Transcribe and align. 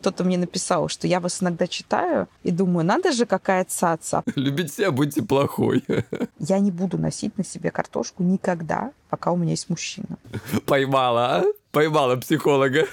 Кто-то 0.00 0.24
мне 0.24 0.38
написал, 0.38 0.88
что 0.88 1.06
я 1.06 1.20
вас 1.20 1.42
иногда 1.42 1.66
читаю 1.66 2.26
и 2.42 2.50
думаю, 2.50 2.86
надо 2.86 3.12
же, 3.12 3.26
какая 3.26 3.64
цаца. 3.66 4.22
Любите 4.34 4.72
себя, 4.72 4.90
будьте 4.90 5.22
плохой. 5.22 5.84
Я 6.38 6.58
не 6.58 6.70
буду 6.70 6.96
носить 6.96 7.36
на 7.36 7.44
себе 7.44 7.70
картошку 7.70 8.22
никогда, 8.22 8.92
пока 9.10 9.30
у 9.30 9.36
меня 9.36 9.50
есть 9.50 9.68
мужчина. 9.68 10.16
Поймала, 10.64 11.36
а? 11.36 11.44
Поймала 11.70 12.16
психолога. 12.16 12.86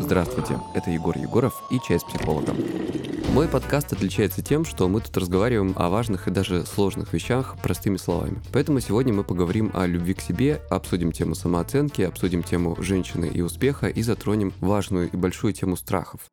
Здравствуйте, 0.00 0.58
это 0.74 0.90
Егор 0.90 1.16
Егоров 1.16 1.62
и 1.70 1.78
«Чай 1.78 2.00
с 2.00 2.04
психологом». 2.04 2.56
Мой 3.34 3.48
подкаст 3.48 3.92
отличается 3.92 4.42
тем, 4.42 4.64
что 4.64 4.86
мы 4.86 5.00
тут 5.00 5.16
разговариваем 5.16 5.74
о 5.74 5.88
важных 5.88 6.28
и 6.28 6.30
даже 6.30 6.64
сложных 6.64 7.12
вещах 7.12 7.56
простыми 7.60 7.96
словами. 7.96 8.40
Поэтому 8.52 8.78
сегодня 8.78 9.12
мы 9.12 9.24
поговорим 9.24 9.72
о 9.74 9.88
любви 9.88 10.14
к 10.14 10.20
себе, 10.20 10.62
обсудим 10.70 11.10
тему 11.10 11.34
самооценки, 11.34 12.02
обсудим 12.02 12.44
тему 12.44 12.76
женщины 12.80 13.24
и 13.26 13.40
успеха 13.40 13.88
и 13.88 14.02
затронем 14.02 14.52
важную 14.60 15.10
и 15.10 15.16
большую 15.16 15.52
тему 15.52 15.74
страхов. 15.74 16.30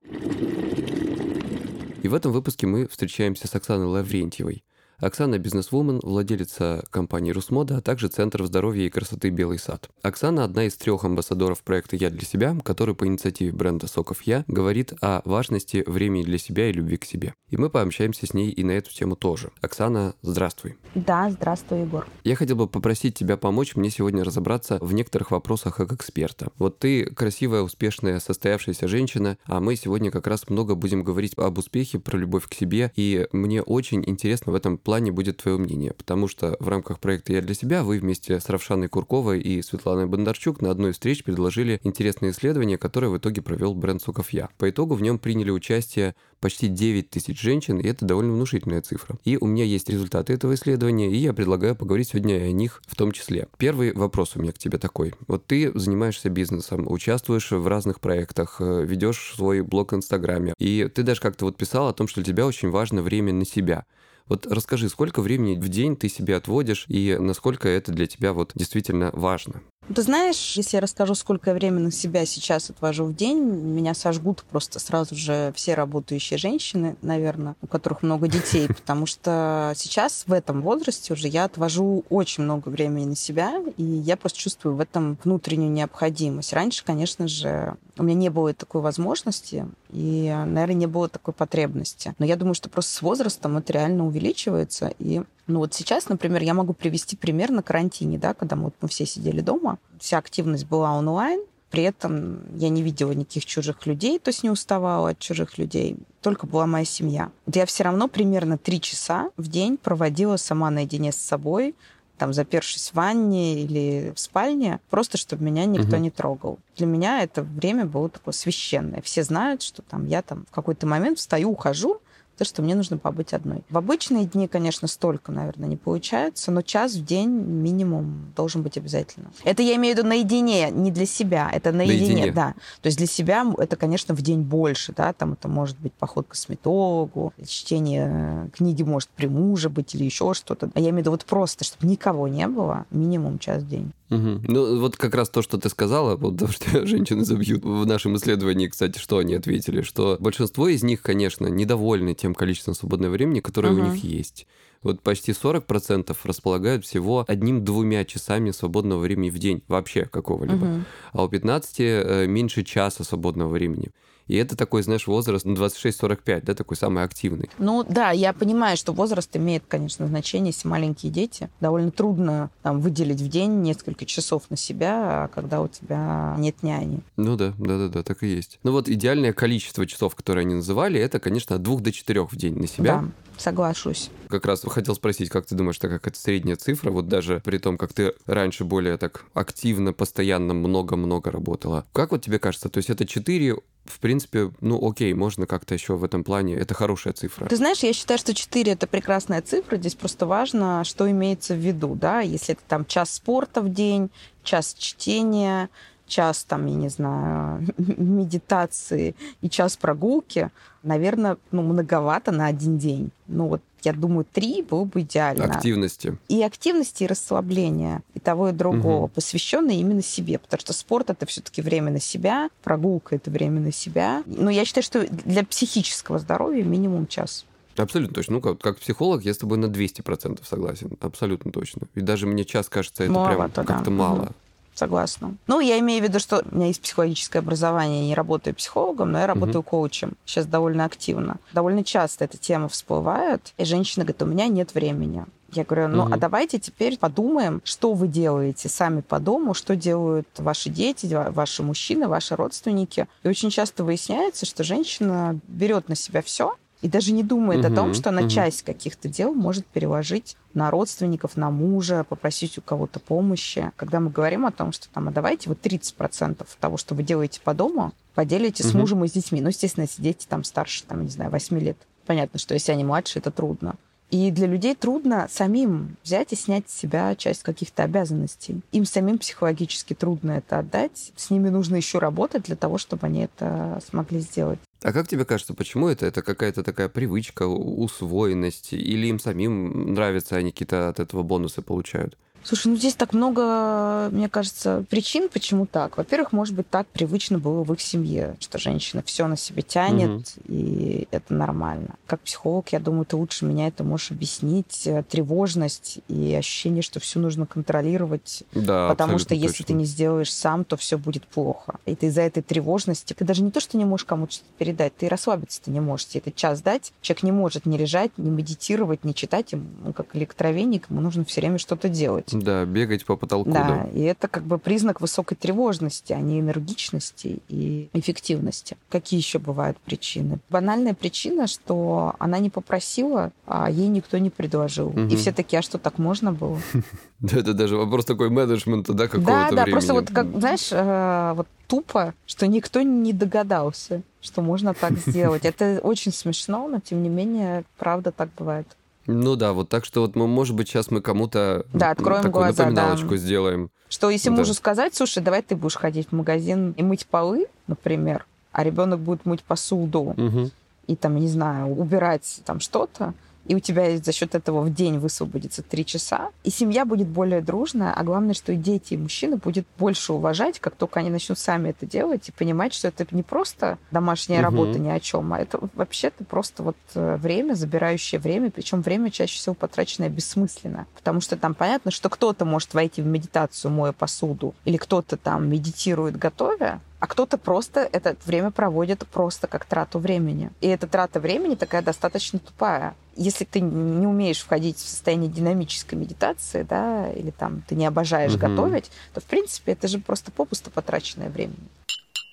И 2.04 2.08
в 2.08 2.14
этом 2.14 2.32
выпуске 2.32 2.68
мы 2.68 2.88
встречаемся 2.88 3.48
с 3.48 3.56
Оксаной 3.56 3.88
Лаврентьевой, 3.88 4.64
Оксана– 5.02 5.38
бизнесвумен, 5.40 6.00
владелица 6.04 6.84
компании 6.92 7.32
«Русмода», 7.32 7.78
а 7.78 7.82
также 7.82 8.08
Центр 8.08 8.46
здоровья 8.46 8.86
и 8.86 8.90
красоты 8.90 9.32
«Белый 9.32 9.58
сад». 9.58 9.90
Оксана– 10.04 10.44
одна 10.46 10.66
из 10.66 10.76
трех 10.76 11.04
амбассадоров 11.04 11.64
проекта 11.64 11.96
«Я 11.96 12.12
для 12.12 12.22
себя», 12.22 12.56
который 12.64 12.94
по 12.94 13.08
инициативе 13.08 13.52
бренда 13.52 13.88
«Соков 13.88 14.22
Я» 14.22 14.46
говорит 14.48 14.94
о 15.02 15.24
важности 15.26 15.84
времени 15.88 16.22
для 16.22 16.38
себя 16.38 16.70
и 16.70 16.74
любви 16.74 16.98
к 16.98 17.06
себе. 17.06 17.34
И 17.50 17.58
мы 17.58 17.72
пообщаемся 17.72 18.28
с 18.28 18.36
ней 18.36 18.52
и 18.52 18.64
на 18.64 18.74
эту 18.74 18.94
тему 18.94 19.16
тоже. 19.16 19.50
Оксана, 19.60 20.14
здравствуй. 20.22 20.78
Да, 20.94 21.32
здравствуй, 21.32 21.82
Егор. 21.82 22.06
Я 22.24 22.36
хотел 22.36 22.58
бы 22.58 22.68
попросить 22.68 23.16
тебя 23.16 23.38
помочь 23.38 23.76
мне 23.76 23.90
сегодня 23.90 24.24
разобраться 24.24 24.78
в 24.82 24.94
некоторых 24.94 25.32
вопросах 25.32 25.78
как 25.78 25.94
эксперта. 25.94 26.52
Вот 26.60 26.78
ты 26.78 27.06
красивая, 27.06 27.64
успешная, 27.64 28.20
состоявшаяся 28.20 28.88
женщина, 28.88 29.40
а 29.46 29.62
мы 29.62 29.76
сегодня 29.76 30.12
как 30.12 30.28
раз 30.28 30.48
много 30.48 30.76
будем 30.76 31.02
говорить 31.02 31.34
об 31.38 31.58
успехе, 31.58 31.98
про 31.98 32.18
любовь 32.18 32.48
к 32.48 32.54
себе, 32.54 32.92
и 32.96 33.28
мне 33.32 33.64
очень 33.64 34.04
интересно 34.08 34.52
в 34.52 34.56
этом 34.56 34.78
плане 34.78 34.91
плане 34.92 35.14
будет 35.14 35.38
твое 35.38 35.58
мнение, 35.58 35.94
потому 35.94 36.28
что 36.28 36.58
в 36.60 36.68
рамках 36.68 37.00
проекта 37.00 37.32
«Я 37.32 37.42
для 37.42 37.56
себя» 37.56 37.82
вы 37.82 38.00
вместе 38.00 38.38
с 38.38 38.50
Равшаной 38.50 38.90
Курковой 38.90 39.40
и 39.40 39.62
Светланой 39.62 40.06
Бондарчук 40.06 40.60
на 40.60 40.70
одной 40.70 40.92
из 40.92 40.96
встреч 40.96 41.24
предложили 41.24 41.80
интересное 41.86 42.32
исследование, 42.32 42.78
которое 42.78 43.08
в 43.08 43.18
итоге 43.18 43.42
провел 43.42 43.74
бренд 43.74 44.02
«Суков 44.02 44.32
Я». 44.32 44.50
По 44.58 44.70
итогу 44.70 44.96
в 44.96 45.02
нем 45.02 45.18
приняли 45.18 45.50
участие 45.50 46.14
почти 46.42 46.68
9 46.68 47.10
тысяч 47.10 47.40
женщин, 47.40 47.80
и 47.80 47.88
это 47.88 48.06
довольно 48.06 48.34
внушительная 48.34 48.82
цифра. 48.82 49.16
И 49.24 49.38
у 49.40 49.46
меня 49.46 49.64
есть 49.64 49.88
результаты 49.90 50.34
этого 50.34 50.56
исследования, 50.56 51.10
и 51.10 51.16
я 51.16 51.32
предлагаю 51.32 51.78
поговорить 51.78 52.10
сегодня 52.10 52.34
о 52.34 52.52
них 52.52 52.82
в 52.86 52.98
том 52.98 53.14
числе. 53.14 53.48
Первый 53.58 53.94
вопрос 53.94 54.36
у 54.36 54.42
меня 54.42 54.52
к 54.52 54.58
тебе 54.58 54.78
такой. 54.78 55.14
Вот 55.26 55.46
ты 55.46 55.72
занимаешься 55.74 56.30
бизнесом, 56.30 56.92
участвуешь 56.92 57.52
в 57.52 57.66
разных 57.66 58.02
проектах, 58.02 58.58
э, 58.60 58.84
ведешь 58.84 59.36
свой 59.38 59.62
блог 59.62 59.94
в 59.94 59.96
Инстаграме, 59.96 60.54
и 60.58 60.90
ты 60.94 61.04
даже 61.04 61.22
как-то 61.22 61.46
вот 61.46 61.56
писал 61.56 61.88
о 61.88 61.94
том, 61.94 62.10
что 62.10 62.20
для 62.22 62.34
тебя 62.34 62.46
очень 62.46 62.70
важно 62.70 63.02
время 63.02 63.32
на 63.32 63.46
себя. 63.46 63.86
Вот 64.32 64.48
расскажи, 64.48 64.88
сколько 64.88 65.22
времени 65.22 65.60
в 65.60 65.68
день 65.68 65.98
ты 65.98 66.08
себе 66.08 66.38
отводишь 66.38 66.86
и 66.88 67.18
насколько 67.20 67.68
это 67.68 67.92
для 67.92 68.08
тебя 68.08 68.32
вот 68.32 68.54
действительно 68.56 69.10
важно? 69.12 69.62
Ты 69.94 70.04
знаешь, 70.04 70.54
если 70.56 70.78
я 70.78 70.82
расскажу, 70.82 71.16
сколько 71.16 71.50
я 71.50 71.54
времени 71.54 71.86
на 71.86 71.92
себя 71.92 72.26
сейчас 72.26 72.70
отвожу 72.70 73.06
в 73.06 73.16
день, 73.16 73.40
меня 73.40 73.94
сожгут 73.94 74.44
просто 74.44 74.80
сразу 74.80 75.16
же 75.16 75.52
все 75.56 75.74
работающие 75.74 76.38
женщины, 76.38 76.96
наверное, 77.02 77.56
у 77.62 77.68
которых 77.68 78.02
много 78.04 78.28
детей, 78.28 78.68
потому 78.76 79.06
что 79.06 79.74
сейчас 79.76 80.24
в 80.28 80.34
этом 80.34 80.62
возрасте 80.62 81.14
уже 81.14 81.28
я 81.28 81.46
отвожу 81.46 82.06
очень 82.10 82.44
много 82.44 82.70
времени 82.70 83.06
на 83.06 83.16
себя, 83.16 83.62
и 83.78 83.84
я 83.84 84.18
просто 84.18 84.40
чувствую 84.40 84.76
в 84.76 84.80
этом 84.80 85.18
внутреннюю 85.24 85.72
необходимость. 85.72 86.54
Раньше, 86.54 86.86
конечно 86.86 87.28
же, 87.28 87.76
у 87.98 88.04
меня 88.04 88.16
не 88.16 88.30
было 88.30 88.54
такой 88.54 88.82
возможности, 88.82 89.66
и, 89.90 90.34
наверное, 90.46 90.76
не 90.76 90.88
было 90.88 91.10
такой 91.10 91.34
потребности. 91.34 92.14
Но 92.20 92.26
я 92.26 92.36
думаю, 92.36 92.54
что 92.54 92.70
просто 92.70 92.94
с 92.94 93.02
возрастом 93.02 93.58
это 93.58 93.74
реально 93.74 94.06
увеличивается, 94.06 94.94
и 95.00 95.22
ну 95.52 95.60
вот 95.60 95.74
сейчас, 95.74 96.10
например, 96.10 96.42
я 96.42 96.54
могу 96.54 96.74
привести 96.74 97.16
пример 97.16 97.52
на 97.52 97.62
карантине, 97.62 98.18
да, 98.18 98.34
когда 98.34 98.56
мы, 98.56 98.66
вот, 98.66 98.76
мы 98.82 98.88
все 98.88 99.06
сидели 99.06 99.42
дома, 99.42 99.78
вся 100.00 100.18
активность 100.18 100.66
была 100.66 100.94
онлайн, 100.98 101.42
при 101.70 101.84
этом 101.84 102.42
я 102.58 102.70
не 102.70 102.84
видела 102.84 103.12
никаких 103.12 103.46
чужих 103.46 103.86
людей, 103.86 104.20
то 104.20 104.30
есть 104.30 104.44
не 104.44 104.50
уставала 104.50 105.12
от 105.12 105.20
чужих 105.20 105.58
людей, 105.58 105.98
только 106.22 106.46
была 106.46 106.68
моя 106.68 106.86
семья. 106.86 107.32
Я 107.52 107.66
все 107.66 107.84
равно 107.84 108.08
примерно 108.10 108.58
три 108.58 108.82
часа 108.82 109.30
в 109.38 109.48
день 109.48 109.78
проводила 109.78 110.36
сама 110.36 110.70
наедине 110.70 111.14
с 111.14 111.18
собой, 111.18 111.76
там, 112.18 112.34
запершись 112.34 112.92
в 112.92 112.96
ванне 112.96 113.64
или 113.64 114.14
в 114.16 114.20
спальне, 114.20 114.80
просто 114.92 115.18
чтобы 115.18 115.44
меня 115.44 115.66
никто 115.66 115.96
угу. 115.96 116.04
не 116.04 116.12
трогал. 116.12 116.60
Для 116.78 116.86
меня 116.86 117.24
это 117.24 117.42
время 117.42 117.86
было 117.86 118.10
такое 118.10 118.34
священное. 118.34 119.02
Все 119.02 119.24
знают, 119.24 119.64
что 119.64 119.82
там 119.82 120.06
я 120.06 120.22
там 120.22 120.46
в 120.52 120.54
какой-то 120.54 120.86
момент 120.86 121.18
встаю, 121.18 121.50
ухожу, 121.50 122.00
то, 122.42 122.46
что 122.46 122.64
мне 122.64 122.74
нужно 122.74 122.98
побыть 122.98 123.34
одной. 123.34 123.62
В 123.70 123.78
обычные 123.78 124.26
дни, 124.26 124.48
конечно, 124.48 124.88
столько, 124.88 125.32
наверное, 125.32 125.70
не 125.70 125.78
получается, 125.78 126.50
но 126.50 126.64
час 126.64 126.96
в 126.96 127.06
день 127.06 127.30
минимум 127.30 128.34
должен 128.36 128.64
быть 128.64 128.80
обязательно. 128.80 129.32
Это 129.44 129.62
я 129.62 129.76
имею 129.76 129.94
в 129.94 130.00
виду 130.00 130.08
наедине, 130.08 130.72
не 130.72 130.90
для 130.90 131.06
себя, 131.06 131.52
это 131.54 131.72
наедине, 131.72 132.14
наедине. 132.14 132.32
да. 132.32 132.56
То 132.82 132.88
есть 132.88 132.98
для 132.98 133.06
себя 133.06 133.46
это, 133.60 133.76
конечно, 133.76 134.16
в 134.16 134.24
день 134.24 134.42
больше, 134.42 134.92
да, 134.92 135.14
там 135.14 135.34
это 135.34 135.48
может 135.48 135.78
быть 135.80 135.94
поход 135.94 136.26
к 136.26 136.30
косметологу, 136.32 137.32
чтение 137.46 138.10
э, 138.12 138.50
книги 138.58 138.82
может 138.82 139.10
при 139.10 139.28
муже 139.28 139.70
быть 139.70 139.94
или 139.94 140.06
еще 140.06 140.34
что-то. 140.34 140.72
А 140.74 140.80
я 140.80 140.90
имею 140.90 140.96
в 140.96 141.00
виду 141.02 141.12
вот 141.12 141.26
просто, 141.26 141.64
чтобы 141.64 141.86
никого 141.86 142.28
не 142.28 142.48
было, 142.48 142.88
минимум 142.90 143.38
час 143.38 143.62
в 143.62 143.68
день. 143.68 143.92
Угу. 144.12 144.42
Ну, 144.48 144.80
вот 144.80 144.98
как 144.98 145.16
раз 145.16 145.30
то, 145.30 145.42
что 145.42 145.58
ты 145.58 145.70
сказала, 145.70 146.18
вот 146.18 146.38
то, 146.38 146.48
что 146.52 146.86
женщины 146.86 147.24
забьют. 147.24 147.64
В 147.64 147.86
нашем 147.86 148.16
исследовании, 148.18 148.68
кстати, 148.68 149.00
что 149.00 149.18
они 149.18 149.34
ответили? 149.34 149.82
Что 149.82 150.18
большинство 150.20 150.68
из 150.68 150.84
них, 150.84 151.02
конечно, 151.02 151.48
недовольны 151.48 152.14
тем 152.14 152.31
количеством 152.36 152.74
свободного 152.74 153.14
времени, 153.14 153.40
которое 153.40 153.74
угу. 153.74 153.82
у 153.82 153.86
них 153.92 154.04
есть. 154.04 154.48
Вот 154.84 155.02
почти 155.02 155.32
40% 155.32 156.16
располагают 156.24 156.86
всего 156.86 157.24
одним-двумя 157.28 158.04
часами 158.04 158.52
свободного 158.52 159.00
времени 159.00 159.30
в 159.30 159.38
день, 159.38 159.62
вообще 159.68 160.06
какого-либо. 160.06 160.66
Угу. 160.66 160.84
А 161.14 161.24
у 161.24 161.30
15 161.30 161.76
э, 161.80 162.26
меньше 162.28 162.64
часа 162.64 163.04
свободного 163.04 163.50
времени. 163.50 163.92
И 164.32 164.36
это 164.38 164.56
такой, 164.56 164.82
знаешь, 164.82 165.08
возраст 165.08 165.46
26-45, 165.46 166.44
да, 166.46 166.56
такой 166.56 166.78
самый 166.78 167.04
активный. 167.04 167.50
Ну 167.58 167.84
да, 167.84 168.12
я 168.12 168.32
понимаю, 168.32 168.78
что 168.78 168.94
возраст 168.94 169.36
имеет, 169.36 169.64
конечно, 169.68 170.08
значение, 170.08 170.54
если 170.54 170.70
маленькие 170.70 171.12
дети. 171.12 171.50
Довольно 171.60 171.92
трудно 171.92 172.50
там, 172.64 172.80
выделить 172.80 173.20
в 173.20 173.28
день 173.28 173.62
несколько 173.62 174.06
часов 174.06 174.44
на 174.50 174.56
себя, 174.56 175.30
когда 175.36 175.60
у 175.60 175.68
тебя 175.68 176.36
нет 176.38 176.64
няни. 176.64 177.02
Ну 177.18 177.36
да, 177.36 177.54
да-да-да, 177.58 178.04
так 178.04 178.24
и 178.24 178.28
есть. 178.28 178.58
Ну 178.64 178.72
вот 178.72 178.88
идеальное 178.88 179.34
количество 179.34 179.86
часов, 179.86 180.16
которые 180.16 180.44
они 180.44 180.56
называли, 180.56 180.98
это, 180.98 181.20
конечно, 181.20 181.58
от 181.58 181.62
двух 181.62 181.82
до 181.82 181.92
четырех 181.92 182.32
в 182.32 182.38
день 182.38 182.58
на 182.58 182.68
себя. 182.68 183.02
Да 183.02 183.12
соглашусь. 183.42 184.10
Как 184.30 184.46
раз 184.46 184.64
хотел 184.64 184.96
спросить, 184.96 185.30
как 185.30 185.46
ты 185.46 185.56
думаешь, 185.56 185.80
так 185.80 185.92
как 185.92 186.08
это 186.08 186.20
средняя 186.20 186.56
цифра, 186.56 186.92
вот 186.92 187.08
даже 187.08 187.42
при 187.44 187.58
том, 187.58 187.78
как 187.78 187.92
ты 187.92 188.14
раньше 188.26 188.64
более 188.64 188.98
так 188.98 189.26
активно, 189.34 189.94
постоянно 189.94 190.54
много-много 190.54 191.32
работала. 191.32 191.86
Как 191.92 192.12
вот 192.12 192.24
тебе 192.24 192.40
кажется, 192.40 192.70
то 192.70 192.78
есть 192.78 192.90
это 192.90 193.06
4 193.06 193.58
в 193.92 194.00
принципе, 194.00 194.52
ну 194.62 194.80
окей, 194.88 195.14
можно 195.14 195.46
как-то 195.46 195.74
еще 195.74 195.96
в 195.96 196.04
этом 196.04 196.24
плане, 196.24 196.56
это 196.56 196.74
хорошая 196.74 197.14
цифра. 197.14 197.48
Ты 197.48 197.56
знаешь, 197.56 197.80
я 197.80 197.94
считаю, 197.94 198.18
что 198.18 198.34
4 198.34 198.72
это 198.72 198.88
прекрасная 198.88 199.42
цифра, 199.42 199.78
здесь 199.78 199.96
просто 199.96 200.26
важно, 200.26 200.84
что 200.84 201.10
имеется 201.10 201.54
в 201.54 201.58
виду, 201.58 201.96
да, 201.96 202.22
если 202.22 202.54
это 202.54 202.64
там 202.68 202.86
час 202.86 203.14
спорта 203.14 203.62
в 203.62 203.70
день, 203.70 204.10
час 204.44 204.74
чтения, 204.78 205.70
час 206.12 206.44
там, 206.44 206.68
я 206.68 206.76
не 206.76 206.90
знаю, 206.90 207.66
медитации 207.78 209.16
и 209.42 209.50
час 209.50 209.78
прогулки, 209.78 210.52
наверное, 210.84 211.38
ну, 211.52 211.62
многовато 211.62 212.32
на 212.32 212.48
один 212.48 212.78
день. 212.78 213.12
Ну 213.28 213.48
вот 213.48 213.62
я 213.84 213.94
думаю, 213.94 214.28
три 214.32 214.62
было 214.62 214.84
бы 214.84 215.02
идеально. 215.02 215.46
Активности. 215.46 216.18
И 216.28 216.44
активности, 216.44 217.04
и 217.04 217.08
расслабления, 217.08 218.04
и 218.14 218.20
того, 218.20 218.50
и 218.50 218.52
другого, 218.52 219.06
угу. 219.06 219.08
посвященные 219.08 219.80
именно 219.80 220.04
себе. 220.04 220.38
Потому 220.38 220.60
что 220.60 220.74
спорт 220.74 221.10
это 221.10 221.26
все-таки 221.26 221.62
время 221.62 221.92
на 221.92 222.00
себя, 222.00 222.50
прогулка 222.62 223.16
это 223.16 223.32
время 223.32 223.60
на 223.62 223.72
себя. 223.72 224.24
Но 224.26 224.52
я 224.52 224.66
считаю, 224.66 224.84
что 224.84 225.08
для 225.08 225.44
психического 225.44 226.20
здоровья 226.20 226.64
минимум 226.64 227.08
час. 227.08 227.46
Абсолютно 227.78 228.14
точно. 228.14 228.34
Ну, 228.36 228.42
как, 228.42 228.60
как 228.60 228.78
психолог, 228.78 229.24
я 229.24 229.34
с 229.34 229.38
тобой 229.38 229.58
на 229.58 229.66
200% 229.66 230.46
согласен. 230.46 230.92
Абсолютно 231.00 231.52
точно. 231.52 231.88
И 231.96 232.02
даже 232.02 232.28
мне 232.28 232.44
час 232.44 232.70
кажется, 232.70 233.06
это 233.06 233.14
Маловато, 233.14 233.64
прям 233.64 233.66
как-то 233.66 233.86
да. 233.86 233.92
мало. 233.92 234.22
Угу 234.24 234.34
согласна. 234.82 235.36
Ну, 235.46 235.60
я 235.60 235.78
имею 235.80 236.02
в 236.02 236.08
виду, 236.08 236.20
что 236.20 236.44
у 236.52 236.56
меня 236.56 236.68
есть 236.68 236.82
психологическое 236.82 237.40
образование, 237.40 238.02
я 238.02 238.08
не 238.08 238.16
работаю 238.16 238.56
психологом, 238.56 239.12
но 239.12 239.20
я 239.20 239.28
работаю 239.28 239.60
угу. 239.60 239.70
коучем. 239.70 240.14
Сейчас 240.26 240.48
довольно 240.48 240.86
активно. 240.86 241.38
Довольно 241.54 241.84
часто 241.84 242.26
эта 242.26 242.38
тема 242.38 242.68
всплывает, 242.68 243.54
и 243.58 243.66
женщина 243.66 244.06
говорит, 244.06 244.24
у 244.24 244.26
меня 244.26 244.48
нет 244.48 244.74
времени. 244.74 245.26
Я 245.54 245.66
говорю, 245.66 245.90
ну 245.90 246.04
угу. 246.04 246.14
а 246.14 246.18
давайте 246.18 246.60
теперь 246.60 246.98
подумаем, 246.98 247.62
что 247.64 247.94
вы 247.94 248.08
делаете 248.08 248.70
сами 248.70 249.02
по 249.02 249.20
дому, 249.20 249.54
что 249.54 249.76
делают 249.76 250.28
ваши 250.38 250.70
дети, 250.70 251.06
ваши 251.12 251.62
мужчины, 251.62 252.08
ваши 252.08 252.36
родственники. 252.36 253.08
И 253.24 253.28
очень 253.28 253.50
часто 253.50 253.84
выясняется, 253.84 254.46
что 254.46 254.64
женщина 254.64 255.40
берет 255.48 255.90
на 255.90 255.96
себя 255.96 256.22
все, 256.22 256.56
И 256.82 256.88
даже 256.88 257.12
не 257.12 257.24
думает 257.24 257.64
угу, 257.64 257.74
о 257.74 257.76
том, 257.76 257.94
что 257.94 258.10
она 258.10 258.22
угу. 258.22 258.30
часть 258.30 258.64
каких-то 258.64 259.08
дел 259.08 259.34
может 259.34 259.66
переложить 259.68 260.36
на 260.54 260.72
родственников, 260.72 261.38
на 261.38 261.52
мужа, 261.52 262.04
попросить 262.08 262.58
у 262.58 262.62
кого-то 262.62 263.00
помощи. 263.00 263.72
Когда 263.76 264.00
мы 264.00 264.10
говорим 264.10 264.46
о 264.46 264.52
том, 264.52 264.72
что 264.72 264.90
там, 264.90 265.08
а 265.08 265.12
давайте 265.12 265.50
вот 265.50 265.60
30% 265.62 266.46
того, 266.60 266.78
что 266.78 266.96
вы 266.96 267.04
делаете 267.04 267.40
по 267.44 267.54
дому, 267.54 267.94
поделите 268.16 268.64
угу. 268.64 268.72
с 268.72 268.74
мужем 268.74 269.06
и 269.06 269.08
с 269.08 269.12
детьми. 269.12 269.42
Ну, 269.42 269.50
естественно, 269.50 269.84
если 269.84 270.02
дети 270.02 270.26
там 270.28 270.44
старше, 270.44 270.84
там, 270.84 271.04
не 271.04 271.10
знаю, 271.10 271.30
8 271.32 271.60
лет. 271.60 271.78
Понятно, 272.06 272.40
что 272.40 272.56
если 272.56 272.72
они 272.72 272.84
младше, 272.84 273.20
это 273.20 273.32
трудно. 273.32 273.76
И 274.12 274.30
для 274.30 274.46
людей 274.46 274.76
трудно 274.76 275.28
самим 275.32 275.96
взять 276.04 276.34
и 276.34 276.36
снять 276.36 276.70
с 276.70 276.78
себя 276.78 277.16
часть 277.16 277.44
каких-то 277.44 277.84
обязанностей. 277.84 278.62
Им 278.74 278.84
самим 278.84 279.18
психологически 279.18 279.94
трудно 279.94 280.32
это 280.32 280.60
отдать. 280.60 281.14
С 281.16 281.30
ними 281.30 281.48
нужно 281.48 281.78
еще 281.78 282.00
работать 282.00 282.44
для 282.44 282.58
того, 282.58 282.78
чтобы 282.78 283.08
они 283.08 283.22
это 283.22 283.82
смогли 283.90 284.20
сделать. 284.20 284.60
А 284.84 284.92
как 284.92 285.08
тебе 285.08 285.24
кажется, 285.24 285.54
почему 285.54 285.88
это? 285.88 286.06
Это 286.06 286.22
какая-то 286.22 286.62
такая 286.62 286.90
привычка, 286.90 287.48
усвоенность? 287.48 288.74
Или 288.74 289.08
им 289.08 289.20
самим 289.20 289.94
нравится, 289.94 290.36
они 290.36 290.52
какие-то 290.52 290.90
от 290.90 291.00
этого 291.00 291.24
бонусы 291.24 291.62
получают? 291.62 292.18
Слушай, 292.44 292.68
ну 292.68 292.76
здесь 292.76 292.96
так 292.96 293.14
много, 293.14 294.10
мне 294.12 294.28
кажется, 294.28 294.84
причин, 294.90 295.30
почему 295.30 295.66
так. 295.66 295.98
Во-первых, 295.98 296.32
может 296.32 296.56
быть, 296.56 296.70
так 296.70 296.88
привычно 296.88 297.38
было 297.40 297.64
в 297.64 297.72
их 297.74 297.82
семье, 297.82 298.36
что 298.40 298.58
женщина 298.58 299.04
все 299.06 299.28
на 299.28 299.38
себе 299.38 299.62
тянет, 299.62 300.10
угу. 300.10 300.26
и 300.48 301.08
это 301.12 301.34
нормально. 301.34 301.96
Как 302.08 302.22
психолог, 302.22 302.70
я 302.70 302.80
думаю, 302.80 303.06
ты 303.06 303.16
лучше 303.16 303.46
меня 303.46 303.68
это 303.68 303.84
можешь 303.84 304.12
объяснить. 304.12 304.88
Э, 304.88 305.04
тревожность 305.04 306.00
и 306.08 306.34
ощущение, 306.34 306.82
что 306.82 307.00
все 307.00 307.20
нужно 307.20 307.46
контролировать. 307.46 308.44
Да, 308.54 308.90
потому 308.90 309.20
что 309.20 309.30
точно. 309.30 309.44
если 309.44 309.64
ты 309.64 309.74
не 309.74 309.86
сделаешь 309.86 310.34
сам, 310.34 310.66
то 310.66 310.78
все 310.78 310.98
будет 310.98 311.26
плохо. 311.28 311.76
И 311.86 311.96
ты 311.96 312.08
из-за 312.08 312.22
этой 312.22 312.42
тревожности, 312.42 313.14
ты 313.14 313.24
даже 313.24 313.44
не 313.44 313.52
то, 313.52 313.60
что 313.60 313.78
не 313.78 313.86
можешь 313.86 314.06
кому-то 314.06 314.34
что-то 314.34 314.50
передать, 314.58 314.96
ты 314.98 315.08
расслабиться-то 315.08 315.70
не 315.70 315.80
можешь. 315.80 316.08
Тебе 316.08 316.22
этот 316.22 316.36
час 316.36 316.62
дать, 316.62 316.92
человек 317.02 317.24
не 317.24 317.32
может 317.32 317.66
не 317.66 317.78
лежать, 317.78 318.12
не 318.18 318.30
медитировать, 318.30 319.04
не 319.04 319.14
читать, 319.14 319.52
ему 319.52 319.94
как 319.94 320.16
электровеник, 320.16 320.90
ему 320.90 321.02
нужно 321.02 321.24
все 321.26 321.42
время 321.42 321.58
что-то 321.58 321.90
делать. 321.90 322.31
Да, 322.32 322.66
бегать 322.66 323.06
по 323.06 323.16
потолку. 323.16 323.52
Да, 323.52 323.68
да, 323.68 323.90
и 323.94 324.02
это 324.02 324.28
как 324.28 324.44
бы 324.44 324.58
признак 324.58 325.02
высокой 325.02 325.36
тревожности, 325.36 326.14
а 326.14 326.20
не 326.20 326.40
энергичности 326.40 327.42
и 327.50 327.90
эффективности. 327.94 328.78
Какие 328.90 329.20
еще 329.20 329.40
бывают 329.40 329.78
причины? 329.80 330.40
Банальная 330.50 330.94
причина, 330.94 331.48
что 331.48 332.16
она 332.20 332.40
не 332.40 332.50
попросила, 332.50 333.32
а 333.46 333.70
ей 333.70 333.88
никто 333.88 334.18
не 334.18 334.30
предложил. 334.30 334.88
Угу. 334.88 335.02
И 335.02 335.16
все 335.16 335.32
такие, 335.32 335.60
а 335.60 335.62
что, 335.62 335.78
так 335.78 335.98
можно 335.98 336.32
было? 336.32 336.60
Да, 337.22 337.38
это 337.38 337.54
даже 337.54 337.78
вопрос 337.78 338.06
такой 338.06 338.32
менеджмента, 338.32 338.94
да, 338.94 339.08
какого-то 339.08 339.56
Да, 339.56 339.66
да, 339.66 339.72
просто 339.72 339.94
вот, 339.94 340.10
как, 340.10 340.26
знаешь, 340.40 340.70
э, 340.72 341.34
вот 341.36 341.46
тупо, 341.68 342.16
что 342.26 342.48
никто 342.48 342.82
не 342.82 343.14
догадался, 343.14 344.02
что 344.22 344.42
можно 344.42 344.74
так 344.74 344.94
сделать. 344.98 345.46
Это 345.46 345.80
очень 345.84 346.12
смешно, 346.12 346.68
но 346.68 346.80
тем 346.80 347.04
не 347.04 347.10
менее, 347.10 347.64
правда, 347.78 348.12
так 348.12 348.30
бывает. 348.38 348.66
Ну 349.14 349.36
да, 349.36 349.54
вот 349.54 349.70
так 349.70 349.86
что 349.86 350.02
вот, 350.02 350.16
мы, 350.16 350.28
может 350.28 350.56
быть, 350.56 350.68
сейчас 350.70 350.92
мы 350.92 351.02
кому-то 351.02 351.66
да, 351.74 351.92
откроем 351.92 352.24
такую 352.24 352.44
глаза, 352.44 352.66
напоминалочку 352.66 353.10
да. 353.10 353.18
сделаем. 353.18 353.70
Что 353.90 354.10
если 354.10 354.30
да. 354.30 354.36
мужу 354.36 354.54
сказать, 354.54 354.96
слушай, 354.96 355.22
давай 355.22 355.42
ты 355.42 355.56
будешь 355.56 355.76
ходить 355.76 356.08
в 356.10 356.12
магазин 356.14 356.72
и 356.72 356.84
мыть 356.84 357.06
полы, 357.06 357.48
например, 357.68 358.26
а 358.52 358.64
ребенок 358.64 359.00
будет 359.00 359.26
мыть 359.26 359.44
посуду 359.44 360.16
угу. 360.18 360.50
и 360.88 360.96
там, 360.96 361.16
не 361.16 361.28
знаю, 361.28 361.68
убирать 361.68 362.42
там 362.46 362.60
что-то, 362.60 363.14
и 363.46 363.56
у 363.56 363.60
тебя 363.60 363.98
за 363.98 364.12
счет 364.12 364.36
этого 364.36 364.62
в 364.62 364.74
день 364.74 364.98
высвободится 364.98 365.62
три 365.64 365.86
часа, 365.86 366.30
и 366.44 366.50
семья 366.50 366.86
будет 366.86 367.08
более 367.08 367.42
дружная, 367.42 367.94
а 367.94 368.04
главное, 368.04 368.34
что 368.34 368.52
и 368.52 368.56
дети, 368.56 368.94
и 368.94 368.98
мужчины 368.98 369.38
будет 369.38 369.66
больше 369.78 370.14
уважать, 370.14 370.60
как 370.60 370.76
только 370.76 371.00
они 371.00 371.10
начнут 371.10 371.40
сами 371.40 371.70
это 371.70 371.86
делать, 371.86 372.30
и 372.30 372.32
понимать, 372.32 372.74
что 372.74 372.88
это 372.88 373.06
не 373.12 373.24
просто 373.24 373.78
домашняя 373.92 374.40
угу. 374.40 374.46
работа 374.46 374.80
ни 374.80 374.90
о 374.90 375.00
чем, 375.00 375.34
а 375.34 375.40
это 375.40 375.60
вообще-то 375.74 376.24
просто 376.24 376.64
вот 376.64 376.78
э, 376.96 377.18
время, 377.18 377.54
забирающее 377.54 378.20
время, 378.20 378.52
причем 378.52 378.82
время 378.82 379.12
чаще 379.12 379.38
всего 379.38 379.56
потраченное 379.56 380.10
бессмысленно, 380.10 380.88
потому 380.96 381.22
что 381.22 381.38
там 381.38 381.54
понятно, 381.54 381.92
что 381.92 382.10
кто-то 382.10 382.46
может 382.46 382.74
войти 382.74 383.02
в 383.02 383.06
медитацию, 383.06 383.72
моя 383.72 383.94
посуду, 383.94 384.54
или 384.66 384.78
кто-то 384.78 385.18
там 385.18 385.50
медитирует, 385.50 386.18
готовя, 386.18 386.82
а 387.02 387.08
кто-то 387.08 387.40
просто 387.40 387.90
это 387.92 388.16
время 388.28 388.52
проводит 388.52 389.08
просто 389.08 389.48
как 389.48 389.66
трату 389.66 389.98
времени. 389.98 390.52
И 390.62 390.68
эта 390.68 390.86
трата 390.86 391.20
времени 391.20 391.56
такая 391.56 391.82
достаточно 391.82 392.38
тупая. 392.38 392.94
Если 393.16 393.44
ты 393.44 393.60
не 393.60 394.06
умеешь 394.06 394.42
входить 394.42 394.78
в 394.78 394.88
состояние 394.88 395.28
динамической 395.28 395.98
медитации, 395.98 396.62
да, 396.62 397.12
или 397.12 397.32
там 397.32 397.64
ты 397.68 397.74
не 397.74 397.88
обожаешь 397.88 398.36
угу. 398.36 398.42
готовить, 398.42 398.92
то 399.16 399.20
в 399.20 399.24
принципе 399.24 399.72
это 399.72 399.88
же 399.88 399.98
просто 399.98 400.32
попусто 400.32 400.70
потраченное 400.70 401.30
время. 401.30 401.56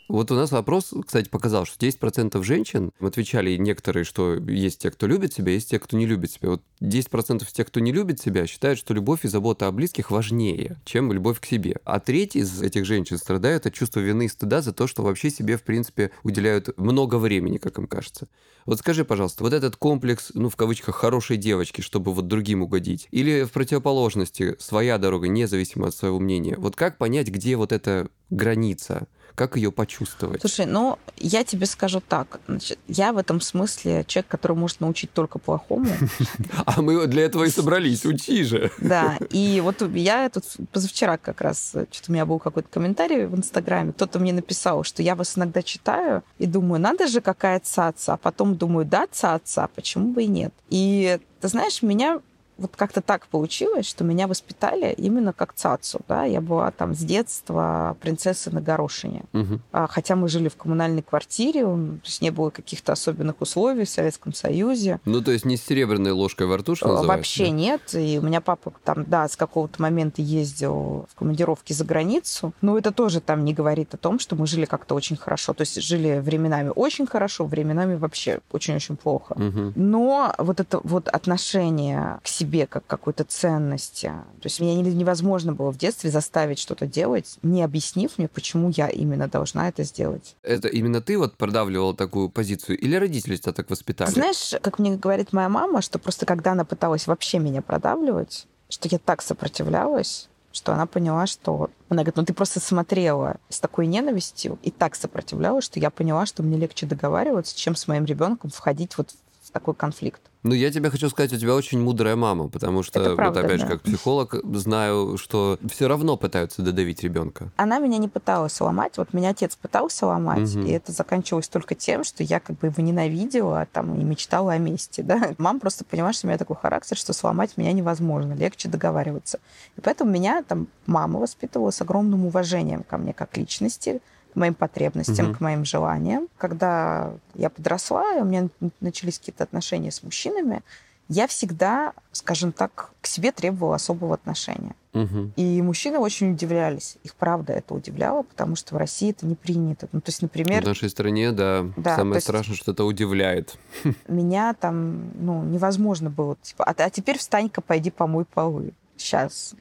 Вот 0.09 0.31
у 0.31 0.35
нас 0.35 0.51
вопрос, 0.53 0.95
кстати, 1.07 1.29
показал, 1.29 1.67
что 1.67 1.85
10% 1.85 2.43
женщин, 2.43 2.93
отвечали 2.99 3.57
некоторые, 3.57 4.05
что 4.05 4.37
есть 4.37 4.81
те, 4.81 4.91
кто 4.91 5.07
любит 5.07 5.35
себя, 5.35 5.53
есть 5.53 5.69
те, 5.69 5.79
кто 5.79 5.99
не 5.99 6.07
любит 6.07 6.33
себя. 6.33 6.51
Вот 6.51 6.63
10% 6.81 7.47
тех, 7.53 7.67
кто 7.67 7.81
не 7.81 7.93
любит 7.93 8.19
себя, 8.19 8.47
считают, 8.47 8.79
что 8.79 8.95
любовь 8.95 9.27
и 9.27 9.29
забота 9.29 9.67
о 9.67 9.73
близких 9.73 10.11
важнее, 10.11 10.77
чем 10.87 11.13
любовь 11.13 11.41
к 11.41 11.45
себе. 11.45 11.77
А 11.85 12.01
треть 12.01 12.37
из 12.37 12.63
этих 12.63 12.87
женщин 12.87 13.19
страдают 13.19 13.67
от 13.67 13.75
чувства 13.75 14.01
вины 14.01 14.25
и 14.25 14.29
стыда 14.29 14.63
за 14.63 14.73
то, 14.73 14.87
что 14.87 15.03
вообще 15.03 15.29
себе, 15.29 15.59
в 15.59 15.63
принципе, 15.63 16.11
уделяют 16.23 16.77
много 16.79 17.17
времени, 17.17 17.59
как 17.59 17.79
им 17.79 17.87
кажется. 17.87 18.29
Вот 18.65 18.79
скажи, 18.79 19.05
пожалуйста, 19.05 19.45
вот 19.45 19.53
этот 19.53 19.77
комплекс, 19.77 20.31
ну, 20.33 20.49
в 20.49 20.57
кавычках, 20.57 20.95
хорошей 20.95 21.37
девочки, 21.37 21.83
чтобы 21.83 22.15
вот 22.15 22.29
другим 22.29 22.63
угодить, 22.63 23.09
или 23.11 23.45
в 23.45 23.53
противоположности, 23.53 24.57
своя 24.59 24.97
дорога, 24.97 25.29
независимо 25.29 25.89
от 25.89 25.95
своего 25.95 26.19
мнения, 26.19 26.55
вот 26.57 26.77
как 26.77 26.97
понять, 26.97 27.29
где 27.29 27.57
вот 27.57 27.73
эта 27.73 28.09
граница? 28.31 29.07
Как 29.39 29.55
ее 29.55 29.71
почувствовать? 29.71 30.41
Слушай, 30.41 30.67
ну, 30.67 30.99
я 31.17 31.45
тебе 31.45 31.67
скажу 31.67 32.01
так. 32.01 32.41
Значит, 32.49 32.77
я 32.89 33.13
в 33.13 33.19
этом 33.19 33.41
смысле 33.41 34.05
человек, 34.09 34.27
который 34.27 34.57
может 34.57 34.81
научить 34.81 35.13
только 35.13 35.39
плохому. 35.39 35.87
А 36.67 36.83
мы 36.83 37.07
для 37.07 37.23
этого 37.23 37.45
и 37.45 37.51
собрались, 37.51 38.05
учи 38.05 38.43
же. 38.43 38.73
Да, 38.79 39.17
и 39.31 39.61
вот 39.63 39.81
я 39.95 40.29
тут 40.29 40.45
позавчера 40.73 41.19
как 41.19 41.41
раз, 41.41 41.69
что-то 41.69 42.11
у 42.11 42.13
меня 42.13 42.27
был 42.27 42.41
какой-то 42.41 42.69
комментарий 42.69 43.27
в 43.27 43.37
Инстаграме, 43.37 43.93
кто-то 43.93 44.19
мне 44.19 44.33
написал, 44.33 44.83
что 44.83 45.03
я 45.03 45.15
вас 45.15 45.39
иногда 45.39 45.63
читаю 45.63 46.25
и 46.39 46.47
думаю, 46.47 46.81
надо 46.81 47.07
же, 47.07 47.21
какая 47.21 47.61
цаца, 47.61 48.15
а 48.15 48.17
потом 48.17 48.57
думаю, 48.57 48.87
да, 48.87 49.07
цаца, 49.11 49.69
почему 49.77 50.13
бы 50.13 50.25
и 50.25 50.27
нет. 50.27 50.53
И 50.69 51.21
ты 51.41 51.49
знаешь, 51.49 51.83
меня 51.83 52.21
вот 52.59 52.77
как-то 52.77 53.01
так 53.01 53.27
получилось, 53.29 53.87
что 53.87 54.05
меня 54.05 54.27
воспитали 54.27 54.93
именно 54.93 55.33
как 55.33 55.55
цацу. 55.55 56.01
Да? 56.09 56.25
Я 56.25 56.41
была 56.41 56.71
там 56.71 56.95
с 56.95 56.99
детства 56.99 57.97
принцессой 58.01 58.53
на 58.53 58.61
горошине. 58.61 59.25
Угу. 59.33 59.61
Хотя 59.89 60.17
мы 60.17 60.29
жили 60.29 60.49
в 60.49 60.57
коммунальной 60.57 61.03
квартире, 61.03 61.63
то 61.63 62.01
есть 62.05 62.21
не 62.21 62.31
было 62.31 62.51
каких-то 62.51 62.93
особенных 62.93 63.41
условий 63.41 63.85
в 63.85 63.89
Советском 63.89 64.35
Союзе. 64.35 65.01
Ну, 65.05 65.23
то 65.23 65.31
есть 65.31 65.45
не 65.45 65.57
с 65.57 65.65
серебряной 65.65 66.13
ложкой 66.13 66.47
во 66.47 66.57
рту, 66.59 66.75
что 66.75 66.89
называется? 66.89 67.17
Вообще 67.17 67.45
да? 67.45 67.51
нет. 67.51 67.95
И 67.95 68.19
у 68.19 68.23
меня 68.23 68.41
папа 68.41 68.73
там, 68.85 69.05
да, 69.05 69.29
с 69.29 69.37
какого-то 69.37 69.81
момента 69.81 70.21
ездил 70.21 71.07
в 71.11 71.15
командировки 71.15 71.73
за 71.73 71.85
границу. 71.85 72.53
Но 72.61 72.77
это 72.77 72.91
тоже 72.93 73.21
там 73.21 73.45
не 73.45 73.55
говорит 73.55 73.95
о 73.95 73.97
том, 73.97 74.19
что 74.19 74.35
мы 74.35 74.47
жили 74.47 74.65
как-то 74.65 74.95
очень 74.95 75.17
хорошо. 75.17 75.55
То 75.55 75.63
есть 75.63 75.81
жили 75.81 76.19
временами 76.19 76.73
очень 76.75 77.07
хорошо, 77.07 77.45
временами 77.45 77.95
вообще 77.95 78.41
очень-очень 78.51 78.97
плохо. 78.97 79.33
Угу. 79.35 79.73
Но 79.77 80.35
вот 80.39 80.61
это 80.61 80.81
вот 80.83 81.09
отношение 81.09 82.19
к 82.25 82.29
себе 82.29 82.48
себе 82.49 82.67
как 82.67 82.87
какой-то 82.87 83.25
ценности. 83.25 84.07
То 84.07 84.45
есть 84.45 84.61
меня 84.61 84.75
невозможно 84.75 85.53
было 85.53 85.71
в 85.71 85.77
детстве 85.77 86.11
заставить 86.11 86.59
что-то 86.59 86.87
делать, 86.87 87.39
не 87.43 87.63
объяснив 87.63 88.17
мне, 88.17 88.29
почему 88.29 88.71
я 88.71 88.89
именно 88.89 89.29
должна 89.29 89.69
это 89.69 89.85
сделать. 89.85 90.35
Это 90.43 90.69
именно 90.69 91.03
ты 91.03 91.19
вот 91.19 91.37
продавливала 91.37 91.95
такую 91.95 92.31
позицию 92.31 92.79
или 92.79 92.97
родители 92.97 93.37
тебя 93.37 93.53
так 93.53 93.69
воспитали? 93.71 94.11
Знаешь, 94.11 94.55
как 94.63 94.79
мне 94.79 94.97
говорит 94.97 95.33
моя 95.33 95.49
мама, 95.49 95.83
что 95.83 95.99
просто 95.99 96.25
когда 96.25 96.53
она 96.53 96.65
пыталась 96.65 97.07
вообще 97.07 97.39
меня 97.39 97.61
продавливать, 97.61 98.47
что 98.71 98.89
я 98.91 98.99
так 98.99 99.21
сопротивлялась, 99.21 100.29
что 100.53 100.73
она 100.73 100.87
поняла, 100.87 101.27
что... 101.27 101.71
Она 101.91 102.03
говорит, 102.03 102.17
ну 102.17 102.25
ты 102.25 102.33
просто 102.33 102.61
смотрела 102.61 103.37
с 103.51 103.61
такой 103.61 103.87
ненавистью 103.87 104.59
и 104.63 104.71
так 104.71 104.95
сопротивлялась, 104.95 105.65
что 105.65 105.81
я 105.81 105.91
поняла, 105.91 106.25
что 106.25 106.43
мне 106.43 106.57
легче 106.57 106.87
договариваться, 106.87 107.57
чем 107.57 107.77
с 107.77 107.87
моим 107.89 108.07
ребенком 108.07 108.51
входить 108.51 108.97
вот 108.97 109.11
в 109.49 109.53
такой 109.53 109.75
конфликт. 109.75 110.21
Ну, 110.45 110.55
я 110.55 110.71
тебе 110.71 110.89
хочу 110.89 111.09
сказать, 111.11 111.33
у 111.33 111.37
тебя 111.37 111.55
очень 111.55 111.81
мудрая 111.81 112.15
мама, 112.15 112.49
потому 112.49 112.83
что, 112.83 113.15
правда, 113.17 113.41
вот 113.41 113.47
опять 113.47 113.61
да. 113.61 113.67
же, 113.67 113.73
как 113.73 113.83
психолог, 113.83 114.35
знаю, 114.57 115.17
что 115.17 115.59
все 115.69 115.89
равно 115.89 116.17
пытаются 116.17 116.63
додавить 116.63 117.03
ребенка. 117.03 117.51
Она 117.57 117.81
меня 117.81 117.99
не 117.99 118.09
пыталась 118.09 118.53
сломать. 118.53 118.97
Вот 118.99 119.13
меня 119.13 119.31
отец 119.31 119.57
пытался 119.57 120.07
ломать, 120.07 120.55
угу. 120.55 120.65
и 120.65 120.71
это 120.71 120.93
заканчивалось 120.93 121.49
только 121.49 121.75
тем, 121.75 122.05
что 122.05 122.23
я 122.23 122.39
как 122.39 122.59
бы 122.59 122.69
его 122.69 122.83
ненавидела 122.83 123.67
там, 123.73 123.99
и 124.01 124.05
мечтала 124.05 124.53
о 124.53 124.59
мести. 124.59 125.01
Да? 125.09 125.31
Мама 125.39 125.59
просто 125.59 125.87
поняла, 125.87 126.13
что 126.13 126.27
у 126.27 126.29
меня 126.29 126.37
такой 126.37 126.57
характер, 126.57 126.95
что 126.95 127.15
сломать 127.15 127.57
меня 127.57 127.73
невозможно, 127.73 128.35
легче 128.35 128.69
договариваться. 128.69 129.41
И 129.77 129.81
поэтому 129.81 130.11
меня 130.11 130.43
там 130.43 130.69
мама 130.85 131.19
воспитывала 131.19 131.71
с 131.71 131.81
огромным 131.81 132.27
уважением 132.27 132.83
ко 132.83 132.99
мне 132.99 133.15
как 133.15 133.39
личности, 133.39 134.03
к 134.33 134.37
моим 134.37 134.55
потребностям, 134.55 135.31
угу. 135.31 135.37
к 135.37 135.41
моим 135.41 135.65
желаниям. 135.65 136.29
Когда 136.37 137.13
я 137.35 137.51
подросла, 137.51 138.17
и 138.17 138.21
у 138.21 138.25
меня 138.25 138.49
начались 138.81 139.19
какие-то 139.19 139.45
отношения 139.45 139.91
с 139.91 140.03
мужчинами, 140.03 140.63
Я 141.11 141.27
всегда, 141.27 141.95
скажем 142.13 142.53
так, 142.53 142.91
к 143.01 143.07
себе 143.07 143.33
требовала 143.33 143.77
особого 143.77 144.13
отношения. 144.13 144.75
Угу. 144.93 145.33
И 145.37 145.63
мужчины 145.63 145.99
очень 145.99 146.33
удивлялись. 146.33 146.99
Их 147.03 147.15
правда 147.15 147.55
это 147.55 147.73
удивляло, 147.73 148.25
потому 148.25 148.57
что 148.57 148.75
в 148.75 148.79
России 148.79 149.11
это 149.11 149.25
не 149.25 149.35
принято. 149.35 149.89
Ну, 149.93 150.01
то 150.03 150.11
есть, 150.11 150.21
например... 150.21 150.63
В 150.63 150.67
нашей 150.67 150.91
стране, 150.91 151.33
да, 151.33 151.65
Да, 151.79 151.97
самое 151.97 152.21
страшное, 152.21 152.57
что 152.57 152.73
это 152.73 152.85
удивляет. 152.85 153.57
меня 154.09 154.53
там, 154.53 155.11
ну, 155.15 155.43
невозможно 155.45 156.11
было. 156.11 156.37
Типа, 156.43 156.65
а, 156.65 156.75
а 156.77 156.91
теперь 156.91 157.17
встань-ка, 157.17 157.63
пойди 157.63 157.91
помой 157.91 158.27
полы. 158.27 158.73
Сейчас. 158.99 159.55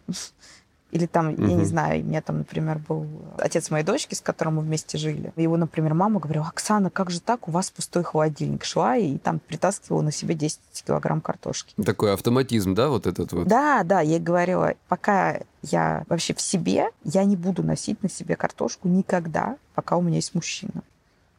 Или 0.97 1.05
там, 1.05 1.29
я 1.29 1.53
не 1.53 1.63
знаю, 1.63 2.01
у 2.01 2.05
меня 2.05 2.23
там, 2.23 2.39
например, 2.39 2.79
был 2.79 3.05
отец 3.37 3.69
моей 3.69 3.83
дочки, 3.83 4.15
с 4.15 4.21
которым 4.21 4.55
мы 4.55 4.63
вместе 4.63 4.97
жили. 4.97 5.31
Его, 5.35 5.55
например, 5.55 5.93
мама 5.93 6.19
говорила, 6.19 6.47
Оксана, 6.47 6.89
как 6.89 7.11
же 7.11 7.21
так, 7.21 7.47
у 7.47 7.51
вас 7.51 7.69
пустой 7.69 8.03
холодильник. 8.03 8.63
Шла 8.63 8.97
и 8.97 9.19
там 9.19 9.37
притаскивала 9.37 10.01
на 10.01 10.11
себе 10.11 10.33
10 10.33 10.59
килограмм 10.87 11.21
картошки. 11.21 11.75
Такой 11.83 12.13
автоматизм, 12.13 12.73
да, 12.73 12.89
вот 12.89 13.05
этот 13.05 13.31
вот? 13.31 13.47
Да, 13.47 13.83
да, 13.83 14.01
я 14.01 14.17
говорила, 14.17 14.73
пока 14.87 15.41
я 15.61 16.03
вообще 16.09 16.33
в 16.33 16.41
себе, 16.41 16.89
я 17.03 17.25
не 17.25 17.35
буду 17.35 17.61
носить 17.61 18.01
на 18.01 18.09
себе 18.09 18.35
картошку 18.35 18.87
никогда, 18.87 19.57
пока 19.75 19.97
у 19.97 20.01
меня 20.01 20.15
есть 20.15 20.33
мужчина. 20.33 20.81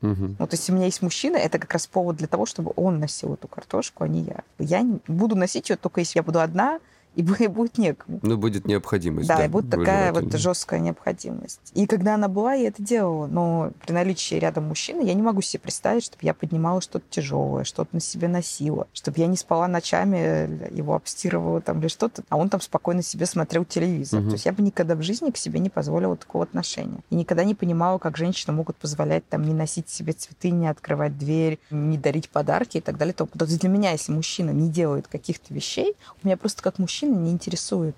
Мгм. 0.02 0.36
Ну, 0.38 0.46
то 0.46 0.54
есть, 0.54 0.70
у 0.70 0.72
меня 0.72 0.84
есть 0.84 1.02
мужчина, 1.02 1.36
это 1.36 1.58
как 1.58 1.72
раз 1.72 1.88
повод 1.88 2.14
для 2.14 2.28
того, 2.28 2.46
чтобы 2.46 2.72
он 2.76 3.00
носил 3.00 3.34
эту 3.34 3.48
картошку, 3.48 4.04
а 4.04 4.08
не 4.08 4.20
я. 4.20 4.44
Я 4.60 4.86
буду 5.08 5.34
носить 5.34 5.68
ее 5.68 5.76
только 5.76 5.98
если 5.98 6.20
я 6.20 6.22
буду 6.22 6.38
одна, 6.38 6.78
и 7.18 7.22
бу- 7.22 7.36
и 7.42 7.48
будет 7.48 7.78
некому. 7.78 8.20
Ну, 8.22 8.36
будет 8.36 8.64
необходимость. 8.64 9.26
Да, 9.26 9.44
и 9.44 9.48
будет 9.48 9.70
такая 9.70 10.12
вот 10.12 10.28
да. 10.28 10.38
жесткая 10.38 10.78
необходимость. 10.78 11.72
И 11.74 11.86
когда 11.86 12.14
она 12.14 12.28
была, 12.28 12.54
я 12.54 12.68
это 12.68 12.80
делала. 12.80 13.26
Но 13.26 13.72
при 13.84 13.92
наличии 13.92 14.36
рядом 14.36 14.68
мужчины 14.68 15.02
я 15.02 15.14
не 15.14 15.22
могу 15.22 15.40
себе 15.40 15.60
представить, 15.60 16.04
чтобы 16.04 16.20
я 16.22 16.32
поднимала 16.32 16.80
что-то 16.80 17.04
тяжелое, 17.10 17.64
что-то 17.64 17.92
на 17.92 18.00
себе 18.00 18.28
носила, 18.28 18.86
чтобы 18.92 19.18
я 19.18 19.26
не 19.26 19.36
спала 19.36 19.66
ночами, 19.66 20.16
э, 20.16 20.68
его 20.70 20.94
обстирывала 20.94 21.60
там 21.60 21.80
или 21.80 21.88
что-то, 21.88 22.22
а 22.28 22.36
он 22.36 22.50
там 22.50 22.60
спокойно 22.60 23.02
себе 23.02 23.26
смотрел 23.26 23.64
телевизор. 23.64 24.20
Мгм. 24.20 24.28
То 24.28 24.34
есть 24.34 24.46
я 24.46 24.52
бы 24.52 24.62
никогда 24.62 24.94
в 24.94 25.02
жизни 25.02 25.32
к 25.32 25.36
себе 25.36 25.58
не 25.58 25.70
позволила 25.70 26.16
такого 26.16 26.44
отношения. 26.44 27.00
И 27.10 27.16
никогда 27.16 27.42
не 27.42 27.56
понимала, 27.56 27.98
как 27.98 28.16
женщины 28.16 28.54
могут 28.54 28.76
позволять 28.76 29.28
там 29.28 29.42
не 29.42 29.54
носить 29.54 29.88
себе 29.88 30.12
цветы, 30.12 30.50
не 30.50 30.68
открывать 30.68 31.18
дверь, 31.18 31.58
не 31.72 31.98
дарить 31.98 32.30
подарки 32.30 32.76
и 32.76 32.80
так 32.80 32.96
далее. 32.96 33.12
То 33.12 33.28
есть 33.40 33.58
для 33.58 33.68
меня, 33.68 33.90
если 33.90 34.12
мужчина 34.12 34.50
не 34.50 34.70
делает 34.70 35.08
каких-то 35.08 35.52
вещей, 35.52 35.96
у 36.22 36.26
меня 36.28 36.36
просто 36.36 36.62
как 36.62 36.78
мужчина 36.78 37.07
не 37.14 37.32
интересует. 37.32 37.96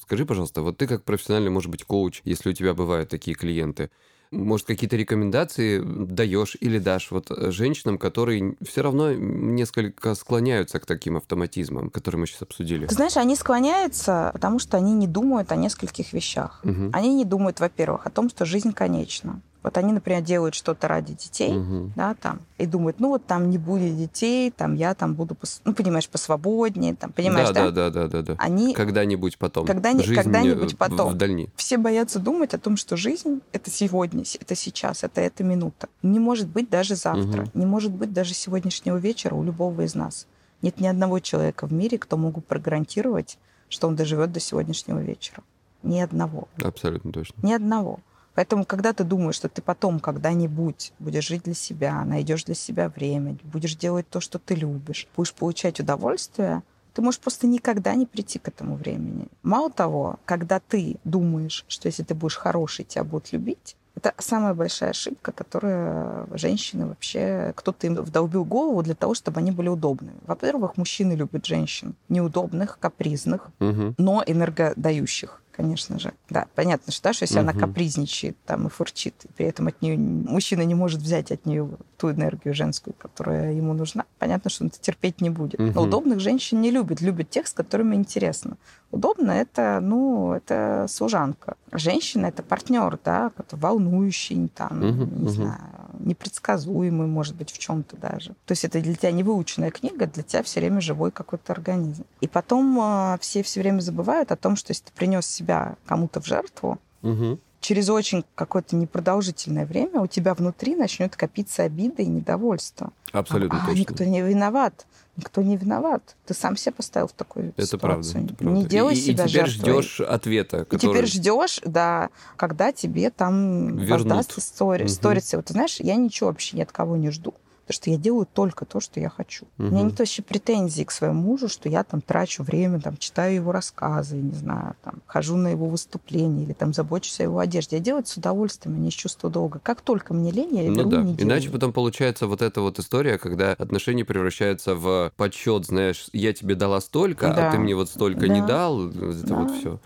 Скажи, 0.00 0.26
пожалуйста, 0.26 0.62
вот 0.62 0.76
ты 0.78 0.86
как 0.86 1.04
профессиональный, 1.04 1.50
может 1.50 1.70
быть, 1.70 1.84
коуч, 1.84 2.20
если 2.24 2.50
у 2.50 2.52
тебя 2.52 2.74
бывают 2.74 3.08
такие 3.08 3.34
клиенты, 3.34 3.90
может, 4.32 4.66
какие-то 4.66 4.96
рекомендации 4.96 5.82
даешь 5.84 6.56
или 6.58 6.78
дашь 6.78 7.10
вот 7.10 7.30
э, 7.30 7.50
женщинам, 7.50 7.98
которые 7.98 8.56
все 8.62 8.80
равно 8.82 9.12
несколько 9.12 10.14
склоняются 10.14 10.80
к 10.80 10.86
таким 10.86 11.18
автоматизмам, 11.18 11.90
которые 11.90 12.20
мы 12.20 12.26
сейчас 12.26 12.42
обсудили? 12.42 12.86
Ты 12.86 12.94
знаешь, 12.94 13.18
они 13.18 13.36
склоняются, 13.36 14.30
потому 14.32 14.58
что 14.58 14.78
они 14.78 14.94
не 14.94 15.06
думают 15.06 15.52
о 15.52 15.56
нескольких 15.56 16.14
вещах. 16.14 16.60
Мгм. 16.64 16.90
Они 16.94 17.14
не 17.14 17.26
думают, 17.26 17.60
во-первых, 17.60 18.06
о 18.06 18.10
том, 18.10 18.30
что 18.30 18.46
жизнь 18.46 18.72
конечна. 18.72 19.40
Вот 19.62 19.78
они, 19.78 19.92
например, 19.92 20.22
делают 20.22 20.54
что-то 20.56 20.88
ради 20.88 21.12
детей, 21.14 21.52
Мгм. 21.52 21.92
да, 21.94 22.14
там, 22.14 22.40
и 22.58 22.66
думают, 22.66 22.98
ну 22.98 23.10
вот 23.10 23.24
там 23.26 23.48
не 23.48 23.58
будет 23.58 23.96
детей, 23.96 24.50
там 24.50 24.74
я 24.74 24.92
там 24.94 25.14
буду, 25.14 25.34
пос- 25.34 25.60
ну, 25.64 25.72
понимаешь, 25.72 26.08
посвободнее, 26.08 26.94
там, 26.96 27.12
понимаешь, 27.12 27.50
да, 27.50 27.70
да? 27.70 27.90
да, 27.90 27.90
да, 27.90 28.08
да, 28.08 28.22
да. 28.22 28.34
Они 28.38 28.74
Когда-нибудь 28.74 29.38
потом. 29.38 29.64
Когда-ни- 29.66 30.02
Жизнь 30.02 30.20
когда-нибудь 30.20 30.76
потом. 30.76 31.12
Вдальни. 31.12 31.48
все 31.54 31.78
боятся 31.78 32.18
думать 32.18 32.54
о 32.54 32.58
том, 32.58 32.76
что 32.76 32.96
жизнь— 32.96 33.40
это 33.52 33.70
сегодня, 33.70 34.24
это 34.40 34.54
сейчас, 34.56 35.04
это 35.04 35.20
эта 35.20 35.44
минута. 35.44 35.88
Не 36.02 36.18
может 36.18 36.48
быть 36.48 36.68
даже 36.68 36.96
завтра, 36.96 37.42
Мгм. 37.42 37.50
не 37.54 37.66
может 37.66 37.92
быть 37.92 38.12
даже 38.12 38.34
сегодняшнего 38.34 38.96
вечера 38.96 39.34
у 39.36 39.44
любого 39.44 39.82
из 39.82 39.94
нас. 39.94 40.26
Нет 40.60 40.80
ни 40.80 40.86
одного 40.88 41.20
человека 41.20 41.66
в 41.68 41.72
мире, 41.72 41.98
кто 41.98 42.16
мог 42.16 42.34
бы 42.34 42.40
прогарантировать, 42.40 43.38
что 43.68 43.86
он 43.88 43.94
доживет 43.96 44.32
до 44.32 44.40
сегодняшнего 44.40 44.98
вечера. 45.00 45.42
Ни 45.84 46.00
одного. 46.00 46.48
Абсолютно 46.62 47.12
точно. 47.12 47.34
Ни 47.46 47.52
одного. 47.52 48.00
Поэтому, 48.34 48.64
когда 48.64 48.92
ты 48.92 49.04
думаешь, 49.04 49.34
что 49.36 49.48
ты 49.48 49.60
потом 49.62 50.00
когда-нибудь 50.00 50.92
будешь 50.98 51.26
жить 51.28 51.42
для 51.42 51.54
себя, 51.54 52.04
найдешь 52.04 52.44
для 52.44 52.54
себя 52.54 52.88
время, 52.88 53.36
будешь 53.44 53.76
делать 53.76 54.08
то, 54.08 54.20
что 54.20 54.38
ты 54.38 54.54
любишь, 54.54 55.06
будешь 55.16 55.34
получать 55.34 55.80
удовольствие, 55.80 56.62
ты 56.94 57.02
можешь 57.02 57.20
просто 57.20 57.46
никогда 57.46 57.94
не 57.94 58.06
прийти 58.06 58.38
к 58.38 58.48
этому 58.48 58.76
времени. 58.76 59.26
Мало 59.42 59.70
того, 59.70 60.18
когда 60.24 60.60
ты 60.60 60.96
думаешь, 61.04 61.64
что 61.68 61.88
если 61.88 62.02
ты 62.02 62.14
будешь 62.14 62.36
хороший, 62.36 62.84
тебя 62.84 63.04
будут 63.04 63.32
любить, 63.32 63.76
это 63.94 64.14
самая 64.18 64.54
большая 64.54 64.90
ошибка, 64.90 65.32
которую 65.32 66.26
женщины 66.38 66.86
вообще... 66.86 67.52
Кто-то 67.54 67.86
им 67.86 67.94
вдолбил 67.96 68.44
голову 68.44 68.82
для 68.82 68.94
того, 68.94 69.12
чтобы 69.14 69.40
они 69.40 69.50
были 69.52 69.68
удобными. 69.68 70.16
Во-первых, 70.26 70.78
мужчины 70.78 71.12
любят 71.12 71.44
женщин 71.44 71.94
неудобных, 72.08 72.78
капризных, 72.78 73.50
Мгм. 73.58 73.94
но 73.98 74.22
энергодающих, 74.26 75.42
конечно 75.52 75.98
же. 75.98 76.12
Да, 76.30 76.46
понятно, 76.54 76.92
что, 76.92 77.04
да, 77.04 77.12
что 77.12 77.24
если 77.24 77.38
она 77.38 77.52
Мгм. 77.52 77.60
капризничает 77.60 78.36
там 78.44 78.66
и 78.66 78.70
фурчит, 78.70 79.14
и 79.24 79.28
при 79.32 79.46
этом 79.46 79.68
от 79.68 79.80
нее 79.82 79.96
мужчина 79.98 80.62
не 80.62 80.74
может 80.74 81.00
взять 81.00 81.30
от 81.30 81.46
нее 81.46 81.68
ту 81.98 82.10
энергию 82.10 82.54
женскую, 82.54 82.94
которая 82.98 83.52
ему 83.52 83.72
нужна, 83.74 84.04
понятно, 84.18 84.50
что 84.50 84.64
он 84.64 84.68
это 84.68 84.80
терпеть 84.80 85.20
не 85.20 85.30
будет. 85.30 85.60
Мгм. 85.60 85.72
Но 85.74 85.82
удобных 85.82 86.20
женщин 86.20 86.60
не 86.60 86.70
любит, 86.70 87.00
любит 87.00 87.30
тех, 87.30 87.46
с 87.46 87.52
которыми 87.52 87.94
интересно. 87.94 88.56
Удобно 88.90 89.30
это, 89.30 89.78
ну, 89.80 90.32
это 90.32 90.86
служанка. 90.88 91.56
Женщина 91.72 92.26
это 92.26 92.42
партнер, 92.42 92.98
да, 93.04 93.30
который 93.36 93.60
волнующий, 93.60 94.48
там, 94.48 94.80
Мгм, 94.80 95.00
не 95.00 95.24
мгм. 95.24 95.28
знаю, 95.28 95.60
непредсказуемый, 96.00 97.06
может 97.06 97.34
быть, 97.36 97.50
в 97.50 97.58
чем-то 97.58 97.96
даже. 97.96 98.30
То 98.46 98.52
есть 98.52 98.64
это 98.64 98.80
для 98.80 98.94
тебя 98.94 99.12
не 99.12 99.22
выученная 99.22 99.70
книга, 99.70 100.06
для 100.06 100.22
тебя 100.22 100.42
все 100.42 100.60
время 100.60 100.80
живой 100.80 101.10
какой-то 101.10 101.52
организм. 101.52 102.04
И 102.20 102.28
потом 102.28 102.78
э, 102.80 103.18
все 103.20 103.42
все 103.42 103.60
время 103.60 103.80
забывают 103.80 104.32
о 104.32 104.36
том, 104.36 104.56
что 104.56 104.70
если 104.70 104.84
ты 104.84 104.92
принес 104.92 105.26
себя 105.42 105.76
кому-то 105.86 106.20
в 106.20 106.26
жертву, 106.26 106.78
Мгм. 107.02 107.38
через 107.60 107.90
очень 107.90 108.24
какое-то 108.34 108.76
непродолжительное 108.76 109.66
время 109.66 110.00
у 110.00 110.06
тебя 110.06 110.34
внутри 110.34 110.74
начнет 110.76 111.16
копиться 111.16 111.64
обида 111.64 112.02
и 112.02 112.06
недовольство. 112.06 112.92
Абсолютно 113.12 113.58
а, 113.62 113.66
точно. 113.66 113.80
никто 113.80 114.04
не 114.04 114.22
виноват. 114.22 114.86
Никто 115.16 115.42
не 115.42 115.58
виноват. 115.58 116.16
Ты 116.24 116.32
сам 116.32 116.56
себя 116.56 116.72
поставил 116.72 117.06
в 117.08 117.12
такую 117.12 117.52
Это 117.56 117.76
правда, 117.76 118.02
ситуацию. 118.02 118.24
это 118.24 118.34
правда. 118.36 118.58
Не 118.60 118.64
делай 118.64 118.94
и, 118.94 118.98
и 118.98 119.00
себя 119.02 119.26
теперь 119.28 119.46
жертвой. 119.46 119.82
ждешь 119.82 120.00
ответа, 120.00 120.56
И 120.62 120.64
который... 120.64 120.78
теперь 120.80 121.06
ждешь, 121.06 121.60
да, 121.66 122.08
когда 122.36 122.72
тебе 122.72 123.10
там 123.10 123.76
Вернут. 123.76 124.06
воздастся 124.06 124.40
стори, 124.40 124.88
сторится. 124.88 125.36
Вот 125.36 125.46
ты 125.46 125.52
знаешь, 125.52 125.80
я 125.80 125.96
ничего 125.96 126.28
вообще 126.30 126.56
ни 126.56 126.62
от 126.62 126.72
кого 126.72 126.96
не 126.96 127.10
жду. 127.10 127.34
Потому 127.72 127.82
что 127.84 127.90
я 127.90 127.96
делаю 127.96 128.28
только 128.30 128.66
то, 128.66 128.80
что 128.80 129.00
я 129.00 129.08
хочу. 129.08 129.46
У 129.58 129.62
меня 129.62 129.82
нет 129.84 129.98
вообще 129.98 130.20
претензий 130.22 130.84
к 130.84 130.90
своему 130.90 131.22
мужу, 131.22 131.48
что 131.48 131.70
я 131.70 131.84
там 131.84 132.02
трачу 132.02 132.42
время, 132.42 132.80
там, 132.80 132.98
читаю 132.98 133.34
его 133.34 133.50
рассказы, 133.50 134.16
не 134.16 134.32
знаю, 134.32 134.74
там, 134.84 134.96
хожу 135.06 135.36
на 135.36 135.48
его 135.48 135.66
выступления 135.66 136.42
или 136.44 136.52
там 136.52 136.74
забочусь 136.74 137.20
о 137.20 137.22
его 137.22 137.38
одежде. 137.38 137.76
Я 137.76 137.82
делаю 137.82 138.00
это 138.02 138.10
с 138.10 138.16
удовольствием, 138.18 138.76
а 138.76 138.78
не 138.78 138.90
из 138.90 138.94
чувства 138.94 139.30
долга. 139.30 139.58
Как 139.62 139.80
только 139.80 140.12
мне 140.12 140.30
лень, 140.30 140.54
я 140.58 140.68
Ну 140.68 140.76
беру 140.76 140.90
да, 140.90 141.02
не 141.02 141.14
делаю. 141.14 141.32
иначе 141.32 141.48
потом 141.50 141.72
получается 141.72 142.26
вот 142.26 142.42
эта 142.42 142.60
вот 142.60 142.78
история, 142.78 143.16
когда 143.16 143.52
отношения 143.52 144.04
превращаются 144.04 144.74
в 144.74 145.10
подсчет, 145.16 145.64
знаешь, 145.64 146.08
я 146.12 146.34
тебе 146.34 146.54
дала 146.54 146.80
столько, 146.82 147.30
а 147.32 147.34
Да. 147.34 147.50
ты 147.52 147.58
мне 147.58 147.74
вот 147.74 147.88
столько 147.88 148.28
не 148.28 148.40
Да. 148.42 148.46
дал, 148.46 148.88
это 148.90 149.34
вот 149.34 149.48
Да. 149.48 149.54
все. 149.58 149.80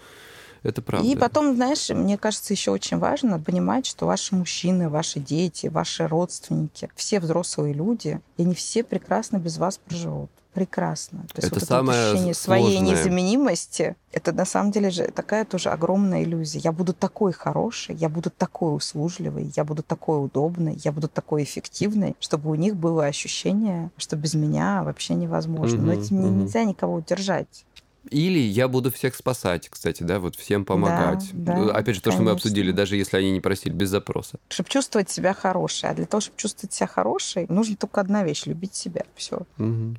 Это 0.67 0.83
правда. 0.83 1.09
И 1.09 1.17
потом, 1.17 1.55
знаешь, 1.55 1.89
мне 1.91 2.19
кажется, 2.19 2.53
еще 2.53 2.73
очень 2.73 2.99
важно 2.99 3.39
понимать, 3.39 3.87
что 3.87 4.07
ваши 4.07 4.35
мужчины, 4.35 4.89
ваши 4.89 5.21
дети, 5.21 5.69
ваши 5.69 6.07
родственники, 6.09 6.91
все 6.97 7.21
взрослые 7.21 7.73
люди, 7.73 8.21
и 8.37 8.43
они 8.43 8.55
все 8.55 8.83
прекрасно 8.83 9.37
без 9.39 9.59
вас 9.59 9.79
проживут. 9.79 10.31
Прекрасно. 10.55 11.21
То 11.35 11.37
есть 11.37 11.49
Это 11.49 11.55
вот 11.57 11.63
это 11.63 11.67
самое 11.67 12.01
вот 12.01 12.09
ощущение 12.13 12.35
своей 12.35 12.77
сложное. 12.79 12.95
незаменимости, 12.97 13.97
это 14.11 14.33
на 14.33 14.47
самом 14.47 14.73
деле 14.73 14.91
же 14.91 15.05
такая 15.09 15.45
тоже 15.45 15.69
огромная 15.69 16.23
иллюзия. 16.25 16.59
Я 16.61 16.73
буду 16.73 16.95
такой 16.95 17.33
хороший, 17.35 17.95
я 17.95 18.09
буду 18.09 18.31
такой 18.31 18.75
услужливый, 18.75 19.53
я 19.55 19.65
буду 19.65 19.83
такой 19.83 20.25
удобный, 20.25 20.81
я 20.83 20.93
буду 20.93 21.09
такой 21.09 21.43
эффективный, 21.45 22.17
чтобы 22.21 22.51
у 22.51 22.55
них 22.55 22.75
было 22.75 23.05
ощущение, 23.05 23.91
что 23.99 24.17
без 24.17 24.33
меня 24.35 24.83
вообще 24.83 25.15
невозможно. 25.15 25.79
Но 25.83 25.93
Мгм, 25.93 26.01
этим 26.03 26.21
не- 26.23 26.31
мгм. 26.31 26.39
нельзя 26.45 26.65
никого 26.65 26.95
удержать. 26.95 27.67
Или 28.11 28.39
я 28.39 28.69
буду 28.69 28.91
всех 28.93 29.15
спасать, 29.15 29.69
кстати, 29.69 30.03
да, 30.03 30.19
вот 30.21 30.37
всем 30.37 30.65
помогать. 30.65 31.31
да, 31.33 31.57
Ну, 31.57 31.71
Опять 31.71 31.97
же, 31.97 32.01
то, 32.03 32.11
что 32.13 32.23
мы 32.23 32.31
обсудили, 32.33 32.73
даже 32.73 32.97
если 32.97 33.17
они 33.17 33.31
не 33.31 33.41
просили, 33.41 33.73
без 33.73 33.91
запроса. 33.91 34.39
чтобы 34.49 34.69
чувствовать 34.69 35.11
себя 35.11 35.35
хорошей. 35.35 35.91
А 35.91 35.95
для 35.95 36.07
того, 36.07 36.21
чтобы 36.21 36.37
чувствовать 36.39 36.73
себя 36.73 36.87
хорошей, 36.87 37.47
нужно 37.49 37.77
только 37.77 38.01
одна 38.01 38.25
вещь— 38.25 38.45
любить 38.47 38.75
себя. 38.75 39.03
Все. 39.15 39.41
Мгм. 39.57 39.99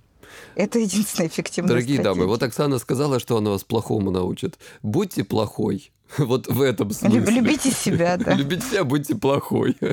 Это 0.56 0.80
единственная 0.80 1.30
эффективная 1.30 1.70
Дорогие 1.70 1.98
дамы, 1.98 2.04
стратегия. 2.16 2.28
вот 2.28 2.44
Оксана 2.44 2.80
сказала, 2.80 3.20
что 3.20 3.38
она 3.38 3.50
вас 3.52 3.64
плохому 3.64 4.12
научит. 4.12 4.58
Будьте 4.84 5.24
плохой. 5.24 5.92
Вот 6.18 6.48
в 6.48 6.62
этом 6.62 6.92
смысле. 6.92 7.20
Люб- 7.20 7.30
Любите 7.30 7.72
себя, 7.72 8.18
да. 8.26 8.34
Любите 8.34 8.62
себя, 8.64 8.84
будьте 8.84 9.16
плохой. 9.16 9.76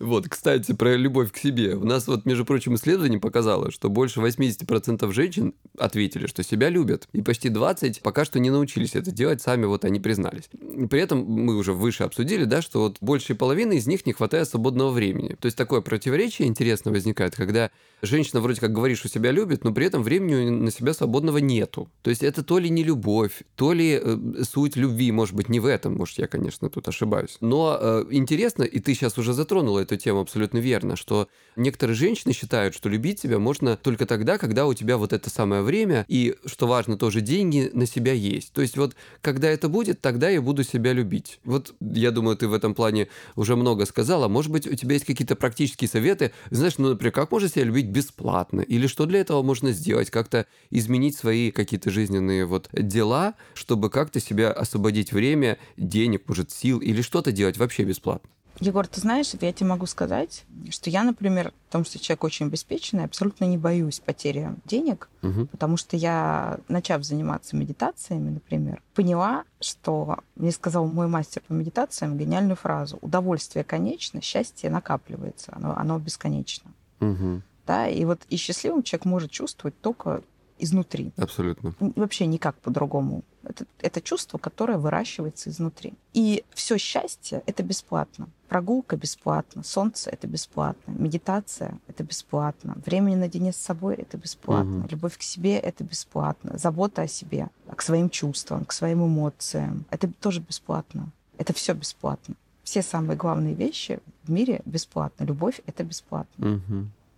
Вот, 0.00 0.28
кстати, 0.28 0.72
про 0.74 0.94
любовь 0.94 1.32
к 1.32 1.38
себе. 1.38 1.74
У 1.74 1.84
нас 1.84 2.06
вот, 2.06 2.24
между 2.24 2.44
прочим, 2.44 2.76
исследование 2.76 3.18
показало, 3.18 3.72
что 3.72 3.90
больше 3.90 4.20
80% 4.20 5.12
женщин 5.12 5.54
ответили, 5.76 6.28
что 6.28 6.44
себя 6.44 6.68
любят. 6.68 7.08
И 7.12 7.20
почти 7.20 7.48
20 7.48 8.00
пока 8.02 8.24
что 8.24 8.38
не 8.38 8.50
научились 8.50 8.94
это 8.94 9.10
делать, 9.10 9.42
сами 9.42 9.66
вот 9.66 9.84
они 9.84 9.98
признались. 9.98 10.50
При 10.88 11.00
этом 11.00 11.24
мы 11.24 11.56
уже 11.56 11.72
выше 11.72 12.04
обсудили, 12.04 12.44
да, 12.44 12.62
что 12.62 12.80
вот 12.82 12.98
большей 13.00 13.34
половины 13.34 13.78
из 13.78 13.88
них 13.88 14.06
не 14.06 14.12
хватает 14.12 14.48
свободного 14.48 14.90
времени. 14.92 15.36
То 15.40 15.46
есть 15.46 15.58
такое 15.58 15.80
противоречие 15.80 16.46
интересно 16.46 16.92
возникает, 16.92 17.34
когда 17.34 17.72
женщина 18.00 18.40
вроде 18.40 18.60
как 18.60 18.72
говорит, 18.72 18.98
что 18.98 19.08
себя 19.08 19.32
любит, 19.32 19.64
но 19.64 19.72
при 19.72 19.86
этом 19.86 20.04
времени 20.04 20.48
на 20.48 20.70
себя 20.70 20.94
свободного 20.94 21.38
нету. 21.38 21.90
То 22.02 22.10
есть 22.10 22.22
это 22.22 22.44
то 22.44 22.60
ли 22.60 22.70
не 22.70 22.84
любовь, 22.84 23.42
то 23.56 23.72
ли 23.72 24.00
э, 24.00 24.42
суть 24.48 24.76
любви, 24.76 25.10
может 25.10 25.34
быть, 25.34 25.48
не 25.48 25.57
в 25.58 25.66
этом, 25.66 25.96
может, 25.96 26.18
я, 26.18 26.26
конечно, 26.26 26.68
тут 26.68 26.88
ошибаюсь. 26.88 27.38
Но 27.40 27.78
э, 27.80 28.04
интересно, 28.10 28.62
и 28.62 28.80
ты 28.80 28.94
сейчас 28.94 29.18
уже 29.18 29.32
затронула 29.32 29.80
эту 29.80 29.96
тему 29.96 30.20
абсолютно 30.20 30.58
верно, 30.58 30.96
что 30.96 31.28
некоторые 31.56 31.96
женщины 31.96 32.32
считают, 32.32 32.74
что 32.74 32.88
любить 32.88 33.20
себя 33.20 33.38
можно 33.38 33.76
только 33.76 34.06
тогда, 34.06 34.38
когда 34.38 34.66
у 34.66 34.74
тебя 34.74 34.96
вот 34.96 35.12
это 35.12 35.30
самое 35.30 35.62
время, 35.62 36.04
и, 36.08 36.36
что 36.46 36.66
важно, 36.66 36.96
тоже 36.96 37.20
деньги 37.20 37.70
на 37.72 37.86
себя 37.86 38.12
есть. 38.12 38.52
То 38.52 38.60
есть 38.60 38.76
вот, 38.76 38.94
когда 39.20 39.48
это 39.48 39.68
будет, 39.68 40.00
тогда 40.00 40.28
я 40.28 40.42
буду 40.42 40.64
себя 40.64 40.92
любить. 40.92 41.40
Вот, 41.44 41.74
я 41.80 42.10
думаю, 42.10 42.36
ты 42.36 42.48
в 42.48 42.52
этом 42.52 42.74
плане 42.74 43.08
уже 43.36 43.56
много 43.56 43.86
сказала. 43.86 44.28
Может 44.28 44.52
быть, 44.52 44.66
у 44.66 44.74
тебя 44.74 44.94
есть 44.94 45.06
какие-то 45.06 45.36
практические 45.36 45.88
советы, 45.88 46.32
знаешь, 46.50 46.78
ну, 46.78 46.90
например, 46.90 47.12
как 47.12 47.30
можно 47.30 47.48
себя 47.48 47.64
любить 47.64 47.86
бесплатно? 47.86 48.60
Или 48.60 48.86
что 48.86 49.06
для 49.06 49.20
этого 49.20 49.42
можно 49.42 49.72
сделать? 49.72 50.10
Как-то 50.10 50.46
изменить 50.70 51.16
свои 51.16 51.50
какие-то 51.50 51.90
жизненные 51.90 52.44
вот 52.44 52.68
дела, 52.72 53.34
чтобы 53.54 53.90
как-то 53.90 54.20
себя 54.20 54.52
освободить 54.52 55.12
время, 55.12 55.47
денег, 55.76 56.28
может, 56.28 56.50
сил, 56.50 56.78
или 56.80 57.00
что-то 57.00 57.32
делать 57.32 57.56
вообще 57.56 57.84
бесплатно? 57.84 58.28
Егор, 58.60 58.86
ты 58.88 59.00
знаешь, 59.00 59.30
я 59.40 59.52
тебе 59.52 59.68
могу 59.68 59.86
сказать, 59.86 60.44
что 60.70 60.90
я, 60.90 61.04
например, 61.04 61.52
потому 61.66 61.84
что 61.84 61.98
человек 61.98 62.24
очень 62.24 62.46
обеспеченный, 62.46 63.04
абсолютно 63.04 63.44
не 63.44 63.56
боюсь 63.56 64.00
потери 64.00 64.50
денег, 64.64 65.08
угу. 65.22 65.46
потому 65.46 65.76
что 65.76 65.96
я, 65.96 66.58
начав 66.66 67.04
заниматься 67.04 67.54
медитациями, 67.54 68.30
например, 68.30 68.82
поняла, 68.94 69.44
что 69.60 70.18
мне 70.34 70.50
сказал 70.50 70.86
мой 70.86 71.06
мастер 71.06 71.42
по 71.46 71.52
медитациям 71.52 72.18
гениальную 72.18 72.56
фразу 72.56 72.98
«Удовольствие 73.00 73.64
конечно, 73.64 74.20
счастье 74.20 74.70
накапливается, 74.70 75.52
оно, 75.54 75.76
оно 75.76 75.98
бесконечно». 75.98 76.72
Угу. 77.00 77.42
Да, 77.66 77.86
и 77.86 78.04
вот 78.04 78.22
и 78.28 78.36
счастливым 78.36 78.82
человек 78.82 79.04
может 79.04 79.30
чувствовать 79.30 79.78
только 79.80 80.22
изнутри. 80.58 81.12
Абсолютно. 81.16 81.74
Вообще 81.78 82.26
никак 82.26 82.56
по-другому. 82.56 83.22
Это, 83.48 83.64
это 83.80 84.00
чувство, 84.00 84.38
которое 84.38 84.78
выращивается 84.78 85.50
изнутри. 85.50 85.94
И 86.12 86.44
все 86.52 86.78
счастье— 86.78 87.42
это 87.46 87.62
бесплатно. 87.62 88.28
Прогулка 88.48 88.96
бесплатно, 88.96 89.62
солнце— 89.62 90.10
это 90.12 90.26
бесплатно, 90.26 90.92
медитация— 90.92 91.78
это 91.86 92.02
бесплатно, 92.04 92.76
время 92.84 93.16
наедине 93.16 93.52
с 93.52 93.56
собой— 93.56 93.94
это 93.96 94.16
бесплатно, 94.16 94.80
угу. 94.80 94.88
любовь 94.90 95.18
к 95.18 95.22
себе— 95.22 95.58
это 95.58 95.84
бесплатно, 95.84 96.56
забота 96.56 97.02
о 97.02 97.08
себе, 97.08 97.48
к 97.74 97.82
своим 97.82 98.08
чувствам, 98.08 98.64
к 98.64 98.72
своим 98.72 99.04
эмоциям— 99.04 99.84
это 99.90 100.10
тоже 100.20 100.40
бесплатно. 100.40 101.10
Это 101.36 101.52
все 101.52 101.72
бесплатно. 101.72 102.34
Все 102.64 102.82
самые 102.82 103.16
главные 103.16 103.54
вещи 103.54 104.00
в 104.24 104.30
мире 104.30 104.60
бесплатно. 104.66 105.24
Любовь— 105.24 105.60
это 105.66 105.84
бесплатно. 105.84 106.60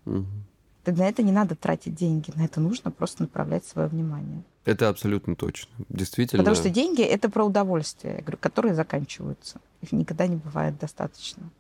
Угу. 0.05 0.17
Угу. 0.19 0.27
На 0.87 1.09
это 1.09 1.23
не 1.23 1.33
надо 1.33 1.55
тратить 1.55 1.95
деньги, 1.95 2.33
на 2.35 2.45
это 2.45 2.61
нужно 2.61 2.91
просто 2.91 3.23
направлять 3.23 3.65
свое 3.65 3.89
внимание. 3.89 4.43
Это 4.65 4.89
абсолютно 4.89 5.37
точно. 5.37 5.71
Действительно. 5.89 6.43
Потому 6.43 6.57
что 6.57 6.69
деньги 6.69 7.03
это 7.03 7.31
про 7.31 7.45
удовольствие, 7.45 8.23
которые 8.41 8.75
заканчиваются. 8.75 9.61
Их 9.81 9.93
никогда 9.93 10.27
не 10.27 10.37
бывает 10.37 10.79
достаточно. 10.79 11.51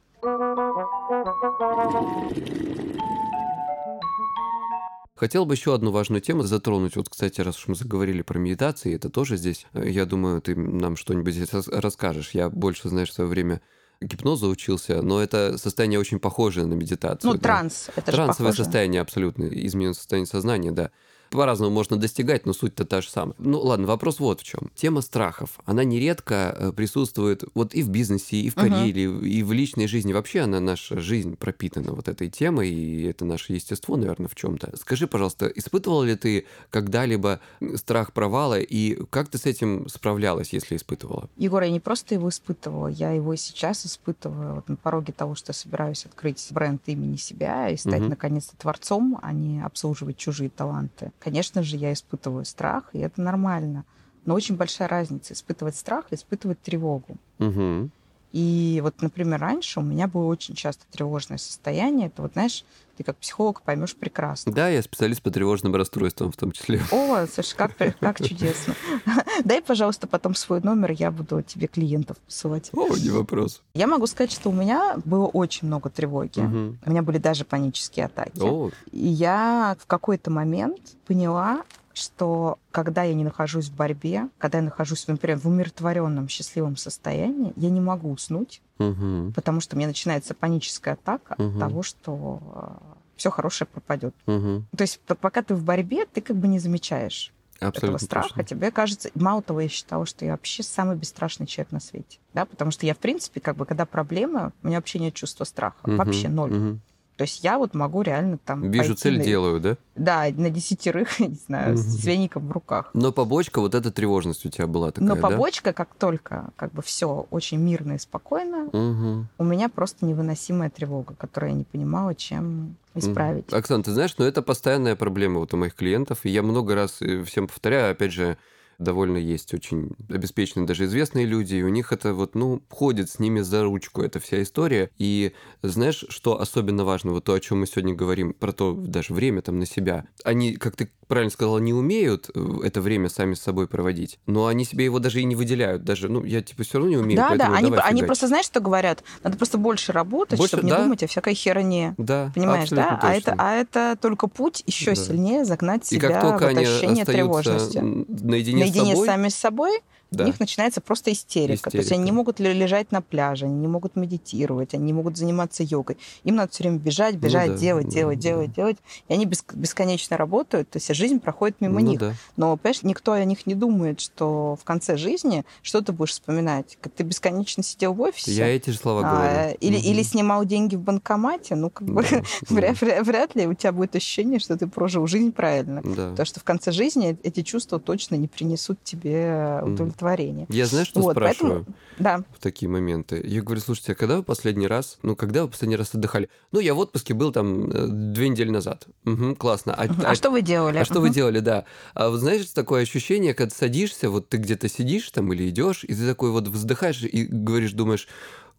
Хотел 5.16 5.44
бы 5.44 5.54
еще 5.54 5.74
одну 5.74 5.90
важную 5.90 6.20
тему 6.20 6.42
затронуть. 6.42 6.96
Вот, 6.96 7.08
кстати, 7.08 7.40
раз 7.40 7.58
уж 7.58 7.68
мы 7.68 7.74
заговорили 7.74 8.22
про 8.22 8.38
медитации, 8.38 8.94
это 8.94 9.10
тоже 9.10 9.36
здесь, 9.36 9.66
я 9.74 10.06
думаю, 10.06 10.40
ты 10.40 10.56
нам 10.56 10.96
что-нибудь 10.96 11.34
здесь 11.34 11.50
расскажешь. 11.52 12.30
Я 12.32 12.48
больше, 12.48 12.88
знаешь, 12.88 13.10
в 13.10 13.14
свое 13.14 13.28
время 13.28 13.60
гипноза 14.00 14.46
учился, 14.46 15.02
но 15.02 15.22
это 15.22 15.58
состояние 15.58 16.00
очень 16.00 16.20
похожее 16.20 16.64
на 16.66 16.72
медитацию. 16.72 17.32
Ну, 17.32 17.36
да. 17.36 17.42
транс. 17.42 17.90
Это 17.96 18.12
Трансовое 18.12 18.52
состояние 18.52 19.02
абсолютно, 19.02 19.44
измененное 19.44 19.94
состояние 19.94 20.26
сознания, 20.26 20.72
да 20.72 20.90
по-разному 21.30 21.72
можно 21.72 21.96
достигать, 21.96 22.46
но 22.46 22.52
суть-то 22.52 22.84
та 22.84 23.00
же 23.00 23.08
самая. 23.08 23.34
Ну 23.38 23.60
ладно, 23.60 23.86
вопрос 23.86 24.18
вот 24.20 24.40
в 24.40 24.44
чем. 24.44 24.70
Тема 24.74 25.00
страхов, 25.00 25.58
она 25.64 25.84
нередко 25.84 26.54
э, 26.58 26.72
присутствует 26.72 27.44
вот 27.54 27.74
и 27.74 27.82
в 27.82 27.88
бизнесе, 27.88 28.36
и 28.36 28.50
в 28.50 28.54
карьере, 28.54 29.04
uh-huh. 29.04 29.26
и 29.26 29.42
в 29.42 29.52
личной 29.52 29.86
жизни. 29.86 30.12
Вообще 30.12 30.40
она, 30.40 30.60
наша 30.60 31.00
жизнь 31.00 31.36
пропитана 31.36 31.92
вот 31.92 32.08
этой 32.08 32.28
темой, 32.28 32.70
и 32.70 33.04
это 33.04 33.24
наше 33.24 33.52
естество, 33.52 33.96
наверное, 33.96 34.28
в 34.28 34.34
чем-то. 34.34 34.76
Скажи, 34.76 35.06
пожалуйста, 35.06 35.46
испытывала 35.46 36.04
ли 36.04 36.16
ты 36.16 36.46
когда-либо 36.70 37.40
страх 37.76 38.12
провала, 38.12 38.58
и 38.58 38.98
как 39.10 39.28
ты 39.28 39.38
с 39.38 39.46
этим 39.46 39.88
справлялась, 39.88 40.52
если 40.52 40.76
испытывала? 40.76 41.28
Егор, 41.36 41.62
я 41.62 41.70
не 41.70 41.80
просто 41.80 42.14
его 42.14 42.28
испытывала, 42.28 42.88
я 42.88 43.12
его 43.12 43.34
и 43.34 43.36
сейчас 43.36 43.86
испытываю. 43.86 44.56
Вот 44.56 44.68
на 44.68 44.76
пороге 44.76 45.12
того, 45.12 45.34
что 45.34 45.50
я 45.50 45.54
собираюсь 45.54 46.06
открыть 46.06 46.46
бренд 46.50 46.82
имени 46.86 47.16
себя 47.16 47.68
и 47.68 47.76
стать, 47.76 48.02
uh-huh. 48.02 48.08
наконец-то, 48.08 48.56
творцом, 48.56 49.18
а 49.22 49.32
не 49.32 49.60
обслуживать 49.62 50.16
чужие 50.16 50.50
таланты. 50.50 51.12
Конечно 51.20 51.62
же, 51.62 51.76
я 51.76 51.92
испытываю 51.92 52.44
страх, 52.44 52.90
и 52.92 52.98
это 52.98 53.20
нормально. 53.20 53.84
Но 54.24 54.34
очень 54.34 54.56
большая 54.56 54.88
разница 54.88 55.34
испытывать 55.34 55.76
страх 55.76 56.06
и 56.10 56.14
испытывать 56.14 56.60
тревогу. 56.60 57.16
Угу. 57.38 57.90
И 58.32 58.80
вот, 58.82 59.02
например, 59.02 59.40
раньше 59.40 59.80
у 59.80 59.82
меня 59.82 60.06
было 60.06 60.26
очень 60.26 60.54
часто 60.54 60.84
тревожное 60.90 61.38
состояние. 61.38 62.08
Это 62.08 62.22
вот, 62.22 62.32
знаешь, 62.34 62.64
ты 62.96 63.04
как 63.04 63.16
психолог 63.16 63.62
поймешь 63.62 63.96
прекрасно. 63.96 64.52
Да, 64.52 64.68
я 64.68 64.82
специалист 64.82 65.22
по 65.22 65.30
тревожным 65.30 65.74
расстройствам 65.74 66.30
в 66.30 66.36
том 66.36 66.52
числе. 66.52 66.80
О, 66.92 67.26
слушай, 67.26 67.56
как, 67.56 67.76
как 67.98 68.18
чудесно. 68.18 68.74
Дай, 69.44 69.62
пожалуйста, 69.62 70.06
потом 70.06 70.34
свой 70.34 70.60
номер, 70.60 70.92
я 70.92 71.10
буду 71.10 71.42
тебе 71.42 71.66
клиентов 71.66 72.18
посылать. 72.18 72.70
О, 72.72 72.94
не 72.96 73.10
вопрос. 73.10 73.62
Я 73.74 73.86
могу 73.86 74.06
сказать, 74.06 74.30
что 74.30 74.50
у 74.50 74.52
меня 74.52 74.96
было 75.04 75.26
очень 75.26 75.66
много 75.66 75.88
тревоги. 75.88 76.40
Угу. 76.40 76.76
У 76.84 76.90
меня 76.90 77.02
были 77.02 77.18
даже 77.18 77.44
панические 77.44 78.06
атаки. 78.06 78.42
О. 78.42 78.70
И 78.92 79.08
я 79.08 79.76
в 79.80 79.86
какой-то 79.86 80.30
момент 80.30 80.80
поняла, 81.06 81.62
что 81.92 82.58
когда 82.70 83.02
я 83.02 83.14
не 83.14 83.24
нахожусь 83.24 83.68
в 83.68 83.74
борьбе, 83.74 84.28
когда 84.38 84.58
я 84.58 84.64
нахожусь, 84.64 85.06
например, 85.08 85.38
в 85.38 85.46
умиротворенном, 85.46 86.28
счастливом 86.28 86.76
состоянии, 86.76 87.52
я 87.56 87.70
не 87.70 87.80
могу 87.80 88.10
уснуть, 88.10 88.62
угу. 88.78 89.32
потому 89.34 89.60
что 89.60 89.76
у 89.76 89.78
меня 89.78 89.88
начинается 89.88 90.34
паническая 90.34 90.94
атака 90.94 91.34
угу. 91.38 91.48
от 91.48 91.58
того, 91.58 91.82
что 91.82 92.40
э, 92.54 92.94
все 93.16 93.30
хорошее 93.30 93.68
пропадет. 93.68 94.14
Угу. 94.26 94.64
То 94.76 94.82
есть 94.82 95.00
пока 95.00 95.42
ты 95.42 95.54
в 95.54 95.64
борьбе, 95.64 96.06
ты 96.06 96.20
как 96.20 96.36
бы 96.36 96.48
не 96.48 96.58
замечаешь 96.58 97.32
Абсолютно 97.60 97.96
этого 97.96 97.98
страха. 97.98 98.28
Точно. 98.28 98.44
Тебе 98.44 98.70
кажется, 98.70 99.10
мало 99.14 99.42
того, 99.42 99.60
я 99.60 99.68
считала, 99.68 100.06
что 100.06 100.24
я 100.24 100.32
вообще 100.32 100.62
самый 100.62 100.96
бесстрашный 100.96 101.46
человек 101.46 101.72
на 101.72 101.80
свете. 101.80 102.18
Да, 102.32 102.46
потому 102.46 102.70
что 102.70 102.86
я, 102.86 102.94
в 102.94 102.98
принципе, 102.98 103.40
как 103.40 103.56
бы, 103.56 103.66
когда 103.66 103.84
проблемы, 103.84 104.52
у 104.62 104.66
меня 104.66 104.78
вообще 104.78 104.98
нет 104.98 105.14
чувства 105.14 105.44
страха. 105.44 105.76
Угу. 105.82 105.96
Вообще 105.96 106.28
ноль. 106.28 106.52
Угу. 106.52 106.78
То 107.20 107.24
есть 107.24 107.44
я 107.44 107.58
вот 107.58 107.74
могу 107.74 108.00
реально 108.00 108.38
там... 108.38 108.70
Вижу 108.70 108.94
цель, 108.94 109.18
на... 109.18 109.22
делаю, 109.22 109.60
да? 109.60 109.76
Да, 109.94 110.24
на 110.34 110.48
десятерых, 110.48 111.20
не 111.20 111.34
знаю, 111.34 111.76
с 111.76 112.02
веником 112.02 112.48
в 112.48 112.50
руках. 112.50 112.88
Но 112.94 113.12
побочка, 113.12 113.60
вот 113.60 113.74
эта 113.74 113.90
тревожность 113.90 114.46
у 114.46 114.48
тебя 114.48 114.66
была 114.66 114.90
такая, 114.90 115.06
Но 115.06 115.16
побочка, 115.16 115.68
да? 115.68 115.72
как 115.74 115.94
только 115.96 116.48
как 116.56 116.72
бы 116.72 116.80
все 116.80 117.26
очень 117.30 117.58
мирно 117.58 117.92
и 117.92 117.98
спокойно, 117.98 118.68
угу. 118.68 119.26
у 119.36 119.44
меня 119.44 119.68
просто 119.68 120.06
невыносимая 120.06 120.70
тревога, 120.70 121.14
которую 121.14 121.50
я 121.50 121.58
не 121.58 121.64
понимала, 121.64 122.14
чем 122.14 122.76
исправить. 122.94 123.52
Оксана, 123.52 123.82
ты 123.82 123.92
знаешь, 123.92 124.16
но 124.16 124.24
это 124.24 124.40
постоянная 124.40 124.96
проблема 124.96 125.40
вот 125.40 125.52
у 125.52 125.58
моих 125.58 125.74
клиентов, 125.74 126.20
и 126.22 126.30
я 126.30 126.42
много 126.42 126.74
раз 126.74 127.02
э, 127.02 127.22
всем 127.24 127.48
повторяю, 127.48 127.92
опять 127.92 128.12
же, 128.12 128.38
довольно 128.80 129.18
есть 129.18 129.54
очень 129.54 129.90
обеспеченные, 130.08 130.66
даже 130.66 130.86
известные 130.86 131.26
люди, 131.26 131.54
и 131.56 131.62
у 131.62 131.68
них 131.68 131.92
это 131.92 132.14
вот, 132.14 132.34
ну, 132.34 132.62
ходит 132.68 133.10
с 133.10 133.18
ними 133.18 133.40
за 133.40 133.62
ручку 133.62 134.02
эта 134.02 134.18
вся 134.18 134.42
история. 134.42 134.90
И 134.98 135.32
знаешь, 135.62 136.04
что 136.08 136.40
особенно 136.40 136.84
важно, 136.84 137.12
вот 137.12 137.24
то, 137.24 137.34
о 137.34 137.40
чем 137.40 137.60
мы 137.60 137.66
сегодня 137.66 137.94
говорим, 137.94 138.32
про 138.32 138.52
то 138.52 138.72
даже 138.72 139.14
время 139.14 139.42
там 139.42 139.58
на 139.58 139.66
себя. 139.66 140.06
Они, 140.24 140.54
как 140.56 140.76
ты 140.76 140.90
правильно 141.06 141.30
сказала, 141.30 141.58
не 141.58 141.74
умеют 141.74 142.30
э, 142.34 142.58
это 142.64 142.80
время 142.80 143.08
сами 143.08 143.34
с 143.34 143.40
собой 143.40 143.66
проводить, 143.66 144.18
но 144.26 144.46
они 144.46 144.64
себе 144.64 144.84
его 144.84 145.00
даже 145.00 145.20
и 145.20 145.24
не 145.24 145.34
выделяют. 145.34 145.84
Даже, 145.84 146.08
ну, 146.08 146.24
я 146.24 146.40
типа 146.40 146.62
все 146.62 146.78
равно 146.78 146.90
не 146.90 146.96
умею. 146.96 147.16
Да, 147.16 147.34
да, 147.36 147.54
они, 147.54 147.72
они 147.76 148.02
просто, 148.04 148.28
знаешь, 148.28 148.46
что 148.46 148.60
говорят? 148.60 149.02
Надо 149.22 149.36
просто 149.36 149.58
больше 149.58 149.92
работать, 149.92 150.38
больше, 150.38 150.56
чтобы 150.56 150.68
да? 150.68 150.78
не 150.78 150.82
думать 150.84 151.02
о 151.02 151.06
всякой 151.06 151.34
херне. 151.34 151.94
Да, 151.98 152.30
Понимаешь, 152.34 152.70
да? 152.70 152.98
А 153.02 153.12
это, 153.12 153.34
а 153.36 153.54
это 153.54 153.98
только 154.00 154.28
путь 154.28 154.62
еще 154.66 154.94
да. 154.94 154.96
сильнее 154.96 155.44
загнать 155.44 155.84
себя 155.84 156.08
и 156.08 156.12
как 156.12 156.22
только 156.22 156.44
в 156.44 156.46
это 156.46 156.60
ощущение 156.60 157.04
тревожности. 157.04 157.78
наедине, 157.78 158.60
наедине 158.60 158.69
с 158.70 158.90
собой, 158.90 159.06
сами 159.06 159.28
с 159.28 159.36
собой, 159.36 159.80
Да. 160.10 160.24
У 160.24 160.26
них 160.26 160.40
начинается 160.40 160.80
просто 160.80 161.12
истерика. 161.12 161.54
истерика. 161.54 161.70
То 161.70 161.76
есть 161.78 161.92
они 161.92 162.02
не 162.04 162.12
могут 162.12 162.40
лежать 162.40 162.90
на 162.90 163.00
пляже, 163.00 163.46
они 163.46 163.54
не 163.54 163.68
могут 163.68 163.96
медитировать, 163.96 164.74
они 164.74 164.84
не 164.84 164.92
могут 164.92 165.16
заниматься 165.16 165.62
йогой. 165.62 165.98
Им 166.24 166.36
надо 166.36 166.52
все 166.52 166.64
время 166.64 166.78
бежать, 166.78 167.14
ну 167.14 167.20
бежать, 167.20 167.48
ну, 167.48 167.54
да, 167.54 167.60
делать, 167.60 167.88
делать, 167.88 168.18
да. 168.18 168.22
делать, 168.22 168.52
делать. 168.52 168.76
И 169.08 169.12
они 169.12 169.26
бесконечно 169.26 170.16
работают, 170.16 170.68
то 170.70 170.78
есть 170.78 170.92
жизнь 170.94 171.20
проходит 171.20 171.60
мимо 171.60 171.80
ну, 171.80 171.90
них. 171.90 172.00
Да. 172.00 172.14
Но, 172.36 172.56
понимаешь, 172.56 172.82
никто 172.82 173.12
о 173.12 173.24
них 173.24 173.46
не 173.46 173.54
думает, 173.54 174.00
что 174.00 174.56
в 174.60 174.64
конце 174.64 174.96
жизни 174.96 175.44
что 175.62 175.80
ты 175.82 175.92
будешь 175.92 176.10
вспоминать? 176.10 176.76
Как 176.80 176.92
ты 176.92 177.04
бесконечно 177.04 177.62
сидел 177.62 177.94
в 177.94 178.00
офисе? 178.00 178.32
Я 178.32 178.48
эти 178.48 178.70
же 178.70 178.78
слова 178.78 179.02
а, 179.04 179.14
говорю. 179.14 179.56
Или, 179.60 179.76
угу. 179.76 179.86
или 179.86 180.02
снимал 180.02 180.44
деньги 180.44 180.76
в 180.76 180.80
банкомате, 180.80 181.54
ну, 181.54 181.70
как 181.70 181.88
бы 181.88 182.02
да, 182.02 182.22
вряд, 182.48 182.80
вряд, 182.80 183.06
вряд 183.06 183.34
ли 183.36 183.46
у 183.46 183.54
тебя 183.54 183.72
будет 183.72 183.94
ощущение, 183.94 184.40
что 184.40 184.56
ты 184.56 184.66
прожил 184.66 185.06
жизнь 185.06 185.32
правильно. 185.32 185.82
Да. 185.82 186.10
Потому 186.10 186.26
что 186.26 186.40
в 186.40 186.44
конце 186.44 186.72
жизни 186.72 187.16
эти 187.22 187.42
чувства 187.42 187.78
точно 187.78 188.16
не 188.16 188.26
принесут 188.26 188.82
тебе 188.82 189.60
удовлетворения. 189.62 189.99
Я 190.48 190.66
знаю, 190.66 190.86
что 190.86 191.00
вот, 191.00 191.12
спрашиваю 191.12 191.64
поэтому... 191.66 191.76
да. 191.98 192.24
в 192.36 192.40
такие 192.40 192.68
моменты. 192.68 193.20
Я 193.24 193.42
говорю, 193.42 193.60
слушайте, 193.60 193.92
а 193.92 193.94
когда 193.94 194.16
вы 194.16 194.22
последний 194.22 194.66
раз, 194.66 194.98
ну, 195.02 195.16
когда 195.16 195.42
вы 195.42 195.48
последний 195.48 195.76
раз 195.76 195.94
отдыхали? 195.94 196.28
Ну, 196.52 196.60
я 196.60 196.74
в 196.74 196.78
отпуске 196.78 197.14
был 197.14 197.32
там 197.32 197.70
э, 197.70 197.86
две 197.88 198.28
недели 198.28 198.50
назад. 198.50 198.86
Угу, 199.04 199.36
классно. 199.36 199.74
А, 199.74 199.84
а, 199.84 200.10
а 200.10 200.14
что 200.14 200.30
вы 200.30 200.42
делали? 200.42 200.78
А 200.78 200.84
что 200.84 201.00
вы 201.00 201.10
делали, 201.10 201.40
да. 201.40 201.64
А 201.94 202.08
вот 202.08 202.18
знаешь, 202.18 202.46
такое 202.46 202.82
ощущение, 202.82 203.34
когда 203.34 203.54
садишься, 203.54 204.10
вот 204.10 204.28
ты 204.28 204.38
где-то 204.38 204.68
сидишь 204.68 205.10
там 205.10 205.32
или 205.32 205.48
идешь, 205.48 205.84
и 205.84 205.94
ты 205.94 206.06
такой 206.06 206.30
вот 206.30 206.48
вздыхаешь 206.48 207.02
и 207.02 207.24
говоришь, 207.24 207.72
думаешь, 207.72 208.08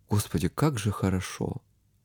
господи, 0.09 0.47
как 0.47 0.77
же 0.77 0.91
хорошо. 0.91 1.57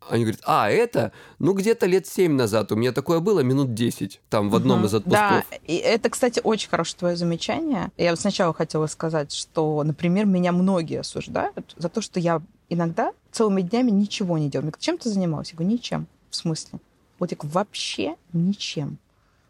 Они 0.08 0.24
говорят, 0.24 0.40
а, 0.44 0.70
это, 0.70 1.12
ну, 1.38 1.52
где-то 1.52 1.86
лет 1.86 2.06
7 2.06 2.32
назад. 2.32 2.72
У 2.72 2.76
меня 2.76 2.92
такое 2.92 3.20
было 3.20 3.40
минут 3.40 3.74
10, 3.74 4.20
там, 4.28 4.50
в 4.50 4.56
одном 4.56 4.80
угу. 4.80 4.86
из 4.86 4.94
отпусков. 4.94 5.44
Да, 5.50 5.56
и 5.64 5.76
это, 5.76 6.10
кстати, 6.10 6.40
очень 6.42 6.68
хорошее 6.68 6.98
твое 6.98 7.16
замечание. 7.16 7.90
Я 7.96 8.10
вот 8.10 8.20
сначала 8.20 8.52
хотела 8.54 8.86
сказать, 8.86 9.32
что, 9.32 9.82
например, 9.82 10.26
меня 10.26 10.52
многие 10.52 11.00
осуждают 11.00 11.74
за 11.76 11.88
то, 11.88 12.00
что 12.00 12.20
я 12.20 12.42
иногда 12.68 13.12
целыми 13.32 13.62
днями 13.62 13.90
ничего 13.90 14.38
не 14.38 14.48
делаю. 14.48 14.72
Чем 14.78 14.98
ты 14.98 15.08
занималась? 15.08 15.50
Я 15.50 15.56
говорю, 15.56 15.72
ничем. 15.74 16.06
В 16.30 16.36
смысле? 16.36 16.78
Вот 17.18 17.30
я 17.30 17.36
говорю, 17.36 17.54
вообще 17.54 18.16
ничем. 18.32 18.98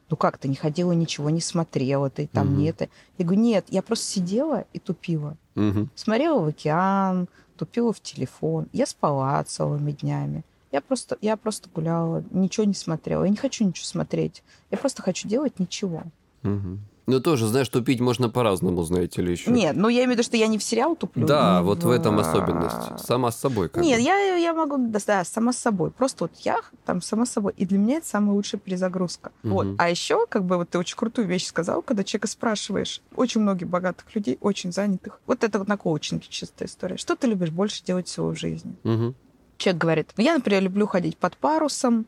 Ну 0.09 0.17
как, 0.17 0.39
ты 0.39 0.47
не 0.49 0.55
ходила, 0.55 0.93
ничего 0.93 1.31
не 1.31 1.41
смотрела, 1.41 2.11
ты 2.11 2.29
там 2.29 2.49
угу. 2.49 2.57
не 2.57 2.69
это. 2.69 2.89
Я 3.19 3.25
говорю, 3.25 3.41
нет, 3.41 3.67
я 3.69 3.83
просто 3.83 4.05
сидела 4.05 4.65
и 4.73 4.79
тупила. 4.79 5.37
Угу. 5.57 5.89
Смотрела 5.95 6.41
в 6.41 6.47
океан, 6.47 7.29
тупила 7.57 7.93
в 7.93 8.01
телефон. 8.01 8.69
Я 8.73 8.87
спала 8.87 9.43
целыми 9.45 9.93
днями. 9.93 10.45
Я 10.73 10.81
просто, 10.81 11.17
я 11.21 11.37
просто 11.37 11.69
гуляла, 11.75 12.23
ничего 12.31 12.65
не 12.65 12.75
смотрела. 12.75 13.25
Я 13.25 13.31
не 13.31 13.37
хочу 13.37 13.65
ничего 13.65 13.85
смотреть. 13.85 14.43
Я 14.71 14.79
просто 14.79 15.03
хочу 15.03 15.29
делать 15.29 15.59
ничего. 15.59 16.03
Угу. 16.43 16.79
Ну, 17.07 17.21
тоже, 17.21 17.47
знаешь, 17.47 17.69
тупить 17.69 18.01
можно 18.01 18.29
по-разному, 18.29 18.83
знаете 18.83 19.23
ли, 19.23 19.33
еще. 19.33 19.51
Нет, 19.51 19.77
ну, 19.77 19.89
я 19.89 20.01
имею 20.01 20.11
в 20.11 20.13
виду, 20.15 20.23
что 20.25 20.37
я 20.37 20.49
не 20.49 20.59
в 20.59 20.63
сериал 20.63 20.97
туплю. 20.97 21.25
Да, 21.27 21.63
вот 21.63 21.85
в... 21.85 21.91
этом 21.91 22.19
особенность. 22.19 22.99
Сама 22.99 23.31
с 23.31 23.39
собой. 23.39 23.69
Как 23.69 23.83
Нет, 23.83 24.01
я, 24.01 24.35
я 24.35 24.53
могу, 24.53 24.77
да, 24.79 25.25
сама 25.25 25.53
с 25.53 25.59
собой. 25.59 25.93
Просто 25.93 26.25
вот 26.25 26.33
я 26.41 26.59
там 26.85 27.01
сама 27.01 27.25
с 27.25 27.31
собой. 27.31 27.55
И 27.57 27.65
для 27.65 27.79
меня 27.79 27.99
это 27.99 28.09
самая 28.09 28.35
лучшая 28.35 28.61
перезагрузка. 28.61 29.31
Угу. 29.45 29.53
Вот. 29.53 29.67
А 29.79 29.89
еще, 29.89 30.27
как 30.27 30.45
бы, 30.45 30.57
вот 30.57 30.71
ты 30.71 30.79
очень 30.79 30.97
крутую 30.97 31.29
вещь 31.29 31.47
сказал, 31.47 31.81
когда 31.83 32.03
человека 32.03 32.27
спрашиваешь, 32.27 33.01
очень 33.15 33.41
многих 33.41 33.69
богатых 33.69 34.13
людей, 34.15 34.39
очень 34.41 34.73
занятых. 34.73 35.21
Вот 35.27 35.45
это 35.45 35.61
вот 35.61 35.69
на 35.69 35.77
коучинге 35.77 36.27
чистая 36.29 36.69
история. 36.69 36.97
Что 36.97 37.15
ты 37.15 37.29
любишь 37.29 37.51
больше 37.51 37.85
делать 37.85 38.09
всего 38.09 38.31
в 38.31 38.37
жизни? 38.37 38.75
Угу. 38.83 39.15
Человек 39.59 39.81
говорит, 39.81 40.13
ну, 40.17 40.25
я, 40.25 40.35
например, 40.35 40.63
люблю 40.63 40.87
ходить 40.87 41.17
под 41.17 41.37
парусом, 41.37 42.07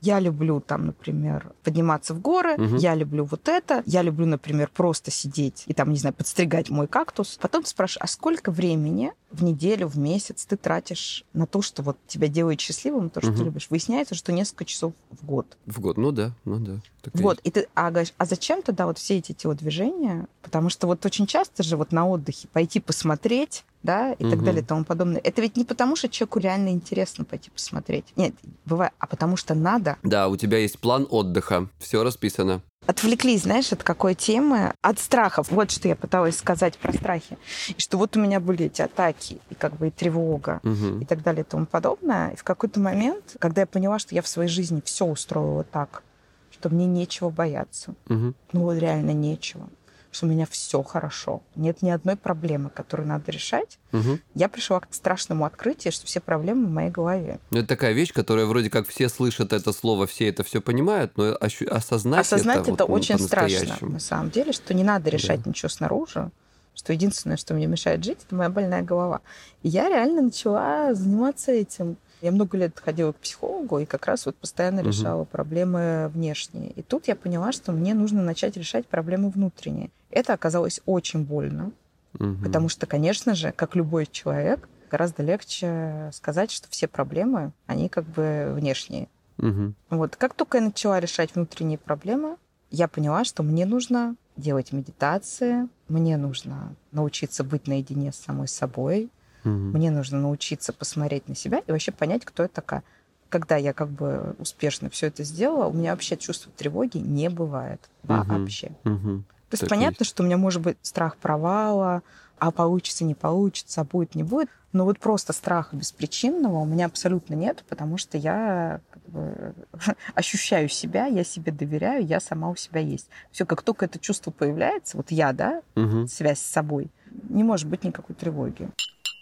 я 0.00 0.20
люблю 0.20 0.60
там, 0.60 0.86
например, 0.86 1.52
подниматься 1.62 2.14
в 2.14 2.20
горы, 2.20 2.54
угу. 2.54 2.76
я 2.76 2.94
люблю 2.94 3.24
вот 3.24 3.48
это, 3.48 3.82
я 3.86 4.02
люблю, 4.02 4.26
например, 4.26 4.70
просто 4.74 5.10
сидеть 5.10 5.64
и 5.66 5.74
там, 5.74 5.90
не 5.90 5.98
знаю, 5.98 6.14
подстригать 6.14 6.70
мой 6.70 6.86
кактус. 6.86 7.38
Потом 7.40 7.62
ты 7.62 7.68
спрашиваешь, 7.68 8.02
а 8.02 8.06
сколько 8.06 8.50
времени 8.50 9.12
в 9.30 9.44
неделю, 9.44 9.86
в 9.86 9.96
месяц 9.96 10.44
ты 10.44 10.56
тратишь 10.56 11.24
на 11.32 11.46
то, 11.46 11.62
что 11.62 11.82
вот 11.82 11.96
тебя 12.06 12.28
делает 12.28 12.60
счастливым, 12.60 13.10
то, 13.10 13.20
что 13.20 13.30
угу. 13.30 13.38
ты 13.38 13.44
любишь? 13.44 13.68
Выясняется, 13.70 14.14
что 14.14 14.32
несколько 14.32 14.64
часов 14.64 14.92
в 15.10 15.24
год. 15.24 15.56
В 15.66 15.80
год, 15.80 15.96
ну 15.96 16.10
да, 16.12 16.32
ну 16.44 16.58
да. 16.58 16.80
Так 17.02 17.14
вот, 17.16 17.38
и, 17.44 17.48
и 17.48 17.50
ты, 17.50 17.68
а, 17.74 17.90
говоришь, 17.90 18.12
а 18.18 18.24
зачем 18.24 18.62
тогда 18.62 18.86
вот 18.86 18.98
все 18.98 19.18
эти 19.18 19.32
телодвижения? 19.32 20.26
Потому 20.42 20.68
что 20.68 20.86
вот 20.86 21.04
очень 21.06 21.26
часто 21.26 21.62
же 21.62 21.76
вот 21.76 21.92
на 21.92 22.08
отдыхе 22.08 22.48
пойти 22.48 22.80
посмотреть, 22.80 23.64
да, 23.82 24.12
и 24.12 24.24
угу. 24.24 24.30
так 24.30 24.44
далее 24.44 24.62
и 24.62 24.64
тому 24.64 24.84
подобное. 24.84 25.20
Это 25.22 25.40
ведь 25.40 25.56
не 25.56 25.64
потому, 25.64 25.96
что 25.96 26.08
человеку 26.08 26.40
реально 26.40 26.70
интересно 26.70 27.24
пойти 27.24 27.50
посмотреть. 27.50 28.04
Нет, 28.16 28.34
бывает, 28.66 28.92
а 28.98 29.06
потому 29.06 29.36
что 29.36 29.54
надо. 29.54 29.96
Да, 30.02 30.28
у 30.28 30.36
тебя 30.36 30.58
есть 30.58 30.78
план 30.78 31.06
отдыха, 31.08 31.68
все 31.78 32.02
расписано. 32.02 32.62
Отвлеклись, 32.90 33.42
знаешь, 33.42 33.72
от 33.72 33.84
какой 33.84 34.16
темы? 34.16 34.74
От 34.82 34.98
страхов. 34.98 35.52
Вот 35.52 35.70
что 35.70 35.86
я 35.86 35.94
пыталась 35.94 36.36
сказать 36.36 36.76
про 36.76 36.92
страхи. 36.92 37.38
И 37.68 37.80
что 37.80 37.96
вот 37.98 38.16
у 38.16 38.20
меня 38.20 38.40
были 38.40 38.66
эти 38.66 38.82
атаки, 38.82 39.40
и 39.48 39.54
как 39.54 39.76
бы 39.76 39.88
и 39.88 39.90
тревога, 39.92 40.58
угу. 40.64 40.98
и 40.98 41.04
так 41.04 41.22
далее 41.22 41.42
и 41.42 41.44
тому 41.48 41.66
подобное. 41.66 42.30
И 42.30 42.36
в 42.36 42.42
какой-то 42.42 42.80
момент, 42.80 43.36
когда 43.38 43.60
я 43.60 43.68
поняла, 43.68 44.00
что 44.00 44.16
я 44.16 44.22
в 44.22 44.26
своей 44.26 44.48
жизни 44.48 44.82
все 44.84 45.04
устроила 45.04 45.62
так, 45.62 46.02
что 46.50 46.68
мне 46.68 46.86
нечего 46.86 47.30
бояться. 47.30 47.94
Угу. 48.08 48.34
Ну 48.54 48.60
вот 48.60 48.74
реально 48.74 49.12
нечего 49.12 49.68
что 50.12 50.26
у 50.26 50.28
меня 50.28 50.46
все 50.50 50.82
хорошо, 50.82 51.42
нет 51.54 51.82
ни 51.82 51.90
одной 51.90 52.16
проблемы, 52.16 52.70
которую 52.70 53.08
надо 53.08 53.30
решать, 53.30 53.78
угу. 53.92 54.18
я 54.34 54.48
пришла 54.48 54.80
к 54.80 54.92
страшному 54.92 55.44
открытию, 55.44 55.92
что 55.92 56.06
все 56.06 56.20
проблемы 56.20 56.66
в 56.66 56.70
моей 56.70 56.90
голове. 56.90 57.38
Ну, 57.50 57.58
это 57.58 57.68
такая 57.68 57.92
вещь, 57.92 58.12
которая 58.12 58.46
вроде 58.46 58.70
как 58.70 58.88
все 58.88 59.08
слышат 59.08 59.52
это 59.52 59.72
слово, 59.72 60.06
все 60.06 60.28
это 60.28 60.42
все 60.42 60.60
понимают, 60.60 61.16
но 61.16 61.36
осознать, 61.70 62.20
осознать 62.20 62.60
это, 62.62 62.72
это 62.72 62.86
вот, 62.86 63.00
очень 63.00 63.18
страшно, 63.18 63.88
на 63.88 64.00
самом 64.00 64.30
деле, 64.30 64.52
что 64.52 64.74
не 64.74 64.84
надо 64.84 65.10
решать 65.10 65.42
да. 65.42 65.50
ничего 65.50 65.68
снаружи, 65.68 66.30
что 66.74 66.92
единственное, 66.92 67.36
что 67.36 67.54
мне 67.54 67.66
мешает 67.66 68.04
жить, 68.04 68.18
это 68.26 68.34
моя 68.34 68.50
больная 68.50 68.82
голова. 68.82 69.20
И 69.62 69.68
я 69.68 69.88
реально 69.88 70.22
начала 70.22 70.94
заниматься 70.94 71.52
этим. 71.52 71.96
Я 72.22 72.32
много 72.32 72.58
лет 72.58 72.78
ходила 72.78 73.12
к 73.12 73.16
психологу 73.16 73.78
и 73.78 73.86
как 73.86 74.06
раз 74.06 74.26
вот 74.26 74.36
постоянно 74.36 74.80
решала 74.80 75.22
угу. 75.22 75.30
проблемы 75.30 76.10
внешние. 76.12 76.70
И 76.70 76.82
тут 76.82 77.08
я 77.08 77.16
поняла, 77.16 77.52
что 77.52 77.72
мне 77.72 77.94
нужно 77.94 78.22
начать 78.22 78.56
решать 78.56 78.86
проблемы 78.86 79.30
внутренние. 79.30 79.90
Это 80.10 80.32
оказалось 80.32 80.80
очень 80.86 81.24
больно, 81.24 81.72
угу. 82.14 82.36
потому 82.42 82.68
что, 82.68 82.86
конечно 82.86 83.34
же, 83.34 83.52
как 83.52 83.76
любой 83.76 84.06
человек, 84.06 84.68
гораздо 84.90 85.22
легче 85.22 86.10
сказать, 86.12 86.50
что 86.50 86.68
все 86.68 86.88
проблемы, 86.88 87.52
они 87.66 87.88
как 87.88 88.04
бы 88.04 88.52
внешние. 88.54 89.08
Угу. 89.38 89.72
Вот 89.90 90.16
как 90.16 90.34
только 90.34 90.58
я 90.58 90.64
начала 90.64 91.00
решать 91.00 91.34
внутренние 91.34 91.78
проблемы, 91.78 92.36
я 92.70 92.88
поняла, 92.88 93.24
что 93.24 93.42
мне 93.42 93.66
нужно 93.66 94.14
делать 94.36 94.72
медитации, 94.72 95.68
мне 95.88 96.16
нужно 96.16 96.74
научиться 96.92 97.44
быть 97.44 97.66
наедине 97.66 98.12
с 98.12 98.16
самой 98.16 98.48
собой, 98.48 99.10
Угу. 99.44 99.50
Мне 99.50 99.90
нужно 99.90 100.20
научиться 100.20 100.72
посмотреть 100.72 101.28
на 101.28 101.34
себя 101.34 101.62
и 101.66 101.72
вообще 101.72 101.92
понять, 101.92 102.24
кто 102.24 102.42
я 102.42 102.48
такая. 102.48 102.82
Когда 103.28 103.56
я 103.56 103.72
как 103.72 103.88
бы 103.90 104.34
успешно 104.38 104.90
все 104.90 105.06
это 105.06 105.22
сделала, 105.22 105.66
у 105.66 105.72
меня 105.72 105.92
вообще 105.92 106.16
чувства 106.16 106.52
тревоги 106.56 106.98
не 106.98 107.30
бывает 107.30 107.80
вообще. 108.02 108.72
Угу. 108.84 109.22
То 109.50 109.54
есть 109.54 109.60
так 109.62 109.70
понятно, 109.70 110.02
есть. 110.02 110.10
что 110.10 110.22
у 110.22 110.26
меня 110.26 110.36
может 110.36 110.62
быть 110.62 110.78
страх 110.82 111.16
провала, 111.16 112.02
а 112.38 112.50
получится, 112.50 113.04
не 113.04 113.14
получится, 113.14 113.82
а 113.82 113.84
будет, 113.84 114.14
не 114.14 114.22
будет. 114.22 114.48
Но 114.72 114.84
вот 114.84 114.98
просто 114.98 115.32
страха 115.32 115.76
беспричинного 115.76 116.58
у 116.58 116.64
меня 116.64 116.86
абсолютно 116.86 117.34
нет, 117.34 117.64
потому 117.68 117.98
что 117.98 118.16
я 118.16 118.80
как 118.90 119.02
бы, 119.08 119.54
ощущаю 120.14 120.68
себя, 120.68 121.06
я 121.06 121.24
себе 121.24 121.50
доверяю, 121.52 122.06
я 122.06 122.20
сама 122.20 122.48
у 122.50 122.56
себя 122.56 122.80
есть. 122.80 123.08
Все, 123.32 123.44
как 123.44 123.62
только 123.62 123.86
это 123.86 123.98
чувство 123.98 124.30
появляется, 124.30 124.96
вот 124.96 125.10
я, 125.10 125.32
да, 125.32 125.62
угу. 125.74 126.06
связь 126.06 126.38
с 126.38 126.46
собой, 126.46 126.90
не 127.28 127.42
может 127.42 127.68
быть 127.68 127.84
никакой 127.84 128.14
тревоги 128.14 128.70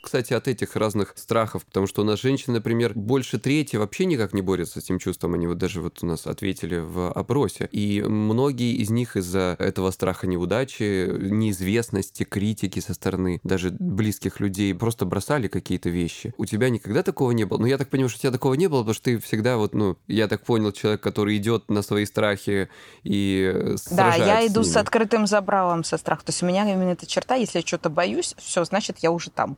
кстати, 0.00 0.32
от 0.32 0.48
этих 0.48 0.76
разных 0.76 1.12
страхов, 1.16 1.64
потому 1.64 1.86
что 1.86 2.02
у 2.02 2.04
нас 2.04 2.20
женщины, 2.20 2.54
например, 2.54 2.92
больше 2.94 3.38
трети 3.38 3.76
вообще 3.76 4.04
никак 4.04 4.32
не 4.32 4.42
борются 4.42 4.80
с 4.80 4.84
этим 4.84 4.98
чувством. 4.98 5.34
Они 5.34 5.46
вот 5.46 5.58
даже 5.58 5.80
вот 5.80 5.98
у 6.02 6.06
нас 6.06 6.26
ответили 6.26 6.78
в 6.78 7.10
опросе. 7.10 7.68
И 7.72 8.02
многие 8.02 8.76
из 8.76 8.90
них 8.90 9.16
из-за 9.16 9.56
этого 9.58 9.90
страха 9.90 10.26
неудачи, 10.26 11.08
неизвестности, 11.18 12.24
критики 12.24 12.80
со 12.80 12.94
стороны 12.94 13.40
даже 13.42 13.70
близких 13.70 14.40
людей 14.40 14.72
просто 14.74 15.04
бросали 15.04 15.48
какие-то 15.48 15.88
вещи. 15.90 16.32
У 16.38 16.46
тебя 16.46 16.70
никогда 16.70 17.02
такого 17.02 17.32
не 17.32 17.44
было? 17.44 17.58
Ну, 17.58 17.66
я 17.66 17.78
так 17.78 17.88
понимаю, 17.88 18.08
что 18.08 18.18
у 18.18 18.22
тебя 18.22 18.32
такого 18.32 18.54
не 18.54 18.68
было, 18.68 18.80
потому 18.80 18.94
что 18.94 19.04
ты 19.04 19.18
всегда 19.18 19.56
вот, 19.56 19.74
ну, 19.74 19.98
я 20.06 20.28
так 20.28 20.44
понял, 20.44 20.72
человек, 20.72 21.00
который 21.00 21.36
идет 21.36 21.68
на 21.68 21.82
свои 21.82 22.06
страхи 22.06 22.68
и 23.02 23.74
Да, 23.90 24.14
я 24.14 24.46
иду 24.46 24.62
с, 24.62 24.72
с 24.72 24.76
открытым 24.76 25.26
забралом 25.26 25.84
со 25.84 25.98
страха. 25.98 26.24
То 26.24 26.30
есть 26.30 26.42
у 26.42 26.46
меня 26.46 26.70
именно 26.70 26.90
эта 26.90 27.06
черта, 27.06 27.34
если 27.34 27.58
я 27.58 27.66
что-то 27.66 27.90
боюсь, 27.90 28.34
все, 28.38 28.64
значит, 28.64 28.98
я 29.00 29.10
уже 29.10 29.30
там. 29.30 29.56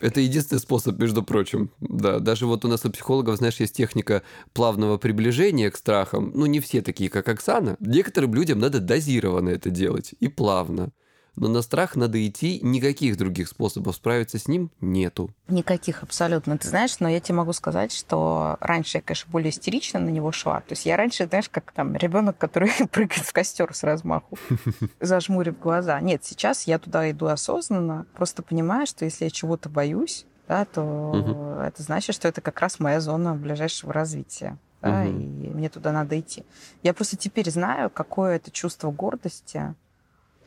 Это 0.00 0.20
единственный 0.20 0.58
способ, 0.58 0.98
между 0.98 1.22
прочим. 1.22 1.70
Да, 1.80 2.18
даже 2.18 2.46
вот 2.46 2.64
у 2.64 2.68
нас 2.68 2.84
у 2.84 2.90
психологов, 2.90 3.36
знаешь, 3.36 3.60
есть 3.60 3.74
техника 3.76 4.22
плавного 4.52 4.98
приближения 4.98 5.70
к 5.70 5.76
страхам. 5.76 6.32
Ну, 6.34 6.46
не 6.46 6.60
все 6.60 6.82
такие, 6.82 7.10
как 7.10 7.28
Оксана. 7.28 7.76
Некоторым 7.80 8.34
людям 8.34 8.58
надо 8.58 8.80
дозированно 8.80 9.50
это 9.50 9.70
делать 9.70 10.14
и 10.20 10.28
плавно. 10.28 10.92
Но 11.36 11.48
на 11.48 11.62
страх 11.62 11.96
надо 11.96 12.26
идти, 12.26 12.60
никаких 12.62 13.16
других 13.16 13.48
способов 13.48 13.96
справиться 13.96 14.38
с 14.38 14.48
ним 14.48 14.70
нету. 14.80 15.30
Никаких 15.48 16.02
абсолютно. 16.02 16.58
Ты 16.58 16.68
знаешь, 16.68 16.98
но 17.00 17.08
я 17.08 17.20
тебе 17.20 17.36
могу 17.36 17.52
сказать, 17.52 17.92
что 17.92 18.56
раньше 18.60 18.98
я, 18.98 19.02
конечно, 19.02 19.30
более 19.30 19.50
истерично 19.50 20.00
на 20.00 20.10
него 20.10 20.32
шла. 20.32 20.60
То 20.60 20.72
есть 20.72 20.86
я 20.86 20.96
раньше, 20.96 21.26
знаешь, 21.26 21.48
как 21.48 21.72
там 21.72 21.94
ребенок, 21.96 22.38
который 22.38 22.70
прыгает 22.90 23.24
в 23.24 23.32
костер 23.32 23.74
с 23.74 23.82
размаху, 23.82 24.38
зажмурив 25.00 25.58
глаза. 25.58 26.00
Нет, 26.00 26.24
сейчас 26.24 26.64
я 26.64 26.78
туда 26.78 27.10
иду 27.10 27.26
осознанно, 27.26 28.06
просто 28.14 28.42
понимаю, 28.42 28.86
что 28.86 29.04
если 29.04 29.24
я 29.24 29.30
чего-то 29.30 29.68
боюсь, 29.68 30.26
да, 30.48 30.64
то 30.64 30.82
угу. 30.82 31.60
это 31.60 31.82
значит, 31.82 32.14
что 32.14 32.26
это 32.26 32.40
как 32.40 32.58
раз 32.60 32.80
моя 32.80 33.00
зона 33.00 33.34
ближайшего 33.34 33.92
развития. 33.92 34.58
Да, 34.82 35.02
угу. 35.02 35.10
и 35.10 35.48
мне 35.50 35.68
туда 35.68 35.92
надо 35.92 36.18
идти. 36.18 36.44
Я 36.82 36.94
просто 36.94 37.16
теперь 37.16 37.50
знаю, 37.50 37.90
какое 37.90 38.36
это 38.36 38.50
чувство 38.50 38.90
гордости, 38.90 39.74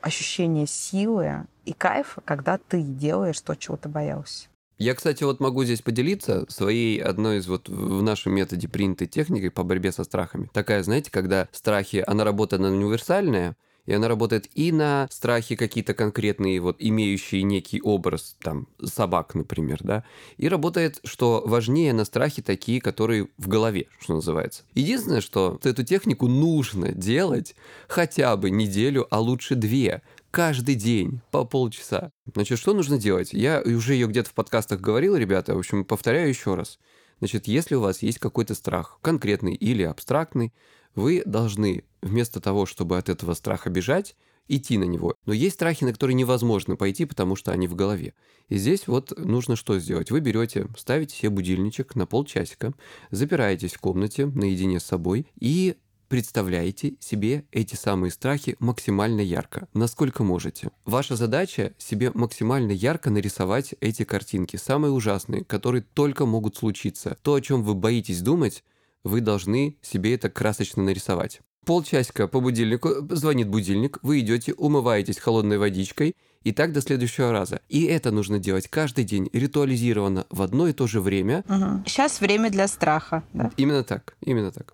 ощущение 0.03 0.67
силы 0.67 1.45
и 1.65 1.73
кайфа, 1.73 2.21
когда 2.21 2.57
ты 2.57 2.81
делаешь 2.81 3.39
то, 3.41 3.55
чего 3.55 3.77
ты 3.77 3.89
боялся. 3.89 4.47
Я, 4.77 4.95
кстати, 4.95 5.23
вот 5.23 5.39
могу 5.39 5.63
здесь 5.63 5.81
поделиться 5.81 6.45
своей 6.49 7.01
одной 7.01 7.37
из 7.37 7.47
вот 7.47 7.69
в 7.69 8.01
нашем 8.01 8.33
методе 8.33 8.67
принятой 8.67 9.07
техникой 9.07 9.49
по 9.49 9.63
борьбе 9.63 9.91
со 9.91 10.03
страхами. 10.03 10.49
Такая, 10.51 10.83
знаете, 10.83 11.09
когда 11.09 11.47
страхи, 11.51 12.03
она 12.05 12.23
работает, 12.25 12.61
она 12.61 12.69
универсальная, 12.69 13.55
и 13.85 13.93
она 13.93 14.07
работает 14.07 14.49
и 14.53 14.71
на 14.71 15.07
страхи 15.11 15.55
какие-то 15.55 15.93
конкретные, 15.93 16.59
вот 16.59 16.77
имеющие 16.79 17.43
некий 17.43 17.81
образ, 17.81 18.35
там, 18.41 18.67
собак, 18.83 19.35
например, 19.35 19.79
да, 19.81 20.03
и 20.37 20.47
работает, 20.47 20.99
что 21.03 21.43
важнее, 21.45 21.93
на 21.93 22.05
страхи 22.05 22.41
такие, 22.41 22.81
которые 22.81 23.29
в 23.37 23.47
голове, 23.47 23.87
что 23.99 24.15
называется. 24.15 24.63
Единственное, 24.73 25.21
что 25.21 25.59
эту 25.63 25.83
технику 25.83 26.27
нужно 26.27 26.91
делать 26.91 27.55
хотя 27.87 28.35
бы 28.37 28.49
неделю, 28.49 29.07
а 29.09 29.19
лучше 29.19 29.55
две, 29.55 30.01
каждый 30.31 30.75
день 30.75 31.21
по 31.31 31.45
полчаса. 31.45 32.11
Значит, 32.33 32.57
что 32.57 32.73
нужно 32.73 32.97
делать? 32.97 33.33
Я 33.33 33.61
уже 33.61 33.93
ее 33.93 34.07
где-то 34.07 34.29
в 34.29 34.33
подкастах 34.33 34.81
говорил, 34.81 35.15
ребята, 35.15 35.53
в 35.55 35.59
общем, 35.59 35.85
повторяю 35.85 36.29
еще 36.29 36.55
раз. 36.55 36.79
Значит, 37.19 37.47
если 37.47 37.75
у 37.75 37.81
вас 37.81 38.01
есть 38.01 38.19
какой-то 38.19 38.55
страх, 38.55 38.97
конкретный 39.01 39.53
или 39.53 39.83
абстрактный, 39.83 40.51
вы 40.95 41.23
должны 41.25 41.83
вместо 42.01 42.39
того, 42.39 42.65
чтобы 42.65 42.97
от 42.97 43.09
этого 43.09 43.33
страха 43.33 43.69
бежать, 43.69 44.15
идти 44.47 44.77
на 44.77 44.83
него. 44.83 45.15
Но 45.25 45.33
есть 45.33 45.55
страхи, 45.55 45.83
на 45.83 45.93
которые 45.93 46.15
невозможно 46.15 46.75
пойти, 46.75 47.05
потому 47.05 47.35
что 47.35 47.51
они 47.51 47.67
в 47.67 47.75
голове. 47.75 48.13
И 48.49 48.57
здесь 48.57 48.87
вот 48.87 49.17
нужно 49.17 49.55
что 49.55 49.79
сделать? 49.79 50.11
Вы 50.11 50.19
берете, 50.19 50.67
ставите 50.77 51.15
себе 51.15 51.29
будильничек 51.29 51.95
на 51.95 52.05
полчасика, 52.05 52.73
запираетесь 53.09 53.73
в 53.73 53.79
комнате 53.79 54.25
наедине 54.25 54.79
с 54.79 54.83
собой 54.83 55.27
и 55.39 55.77
представляете 56.09 56.95
себе 56.99 57.45
эти 57.51 57.75
самые 57.75 58.11
страхи 58.11 58.55
максимально 58.59 59.21
ярко, 59.21 59.67
насколько 59.73 60.23
можете. 60.23 60.69
Ваша 60.85 61.15
задача 61.15 61.73
себе 61.79 62.11
максимально 62.13 62.71
ярко 62.71 63.09
нарисовать 63.09 63.73
эти 63.79 64.03
картинки, 64.03 64.57
самые 64.57 64.91
ужасные, 64.91 65.43
которые 65.43 65.83
только 65.93 66.25
могут 66.25 66.57
случиться. 66.57 67.17
То, 67.23 67.33
о 67.33 67.41
чем 67.41 67.63
вы 67.63 67.73
боитесь 67.73 68.21
думать, 68.21 68.63
вы 69.03 69.21
должны 69.21 69.77
себе 69.81 70.15
это 70.15 70.29
красочно 70.29 70.83
нарисовать. 70.83 71.41
Полчасика 71.65 72.27
по 72.27 72.41
будильнику, 72.41 72.89
звонит 73.09 73.47
будильник, 73.47 73.99
вы 74.01 74.19
идете, 74.19 74.53
умываетесь 74.53 75.17
холодной 75.17 75.57
водичкой, 75.57 76.15
и 76.43 76.51
так 76.51 76.73
до 76.73 76.81
следующего 76.81 77.31
раза. 77.31 77.61
И 77.69 77.85
это 77.85 78.11
нужно 78.11 78.37
делать 78.37 78.67
каждый 78.67 79.05
день, 79.05 79.29
ритуализированно, 79.31 80.25
в 80.29 80.41
одно 80.41 80.67
и 80.67 80.73
то 80.73 80.87
же 80.87 80.99
время. 80.99 81.45
Угу. 81.47 81.83
Сейчас 81.85 82.19
время 82.19 82.49
для 82.49 82.67
страха. 82.67 83.23
Да? 83.33 83.51
Именно 83.55 83.83
так, 83.83 84.15
именно 84.21 84.51
так. 84.51 84.73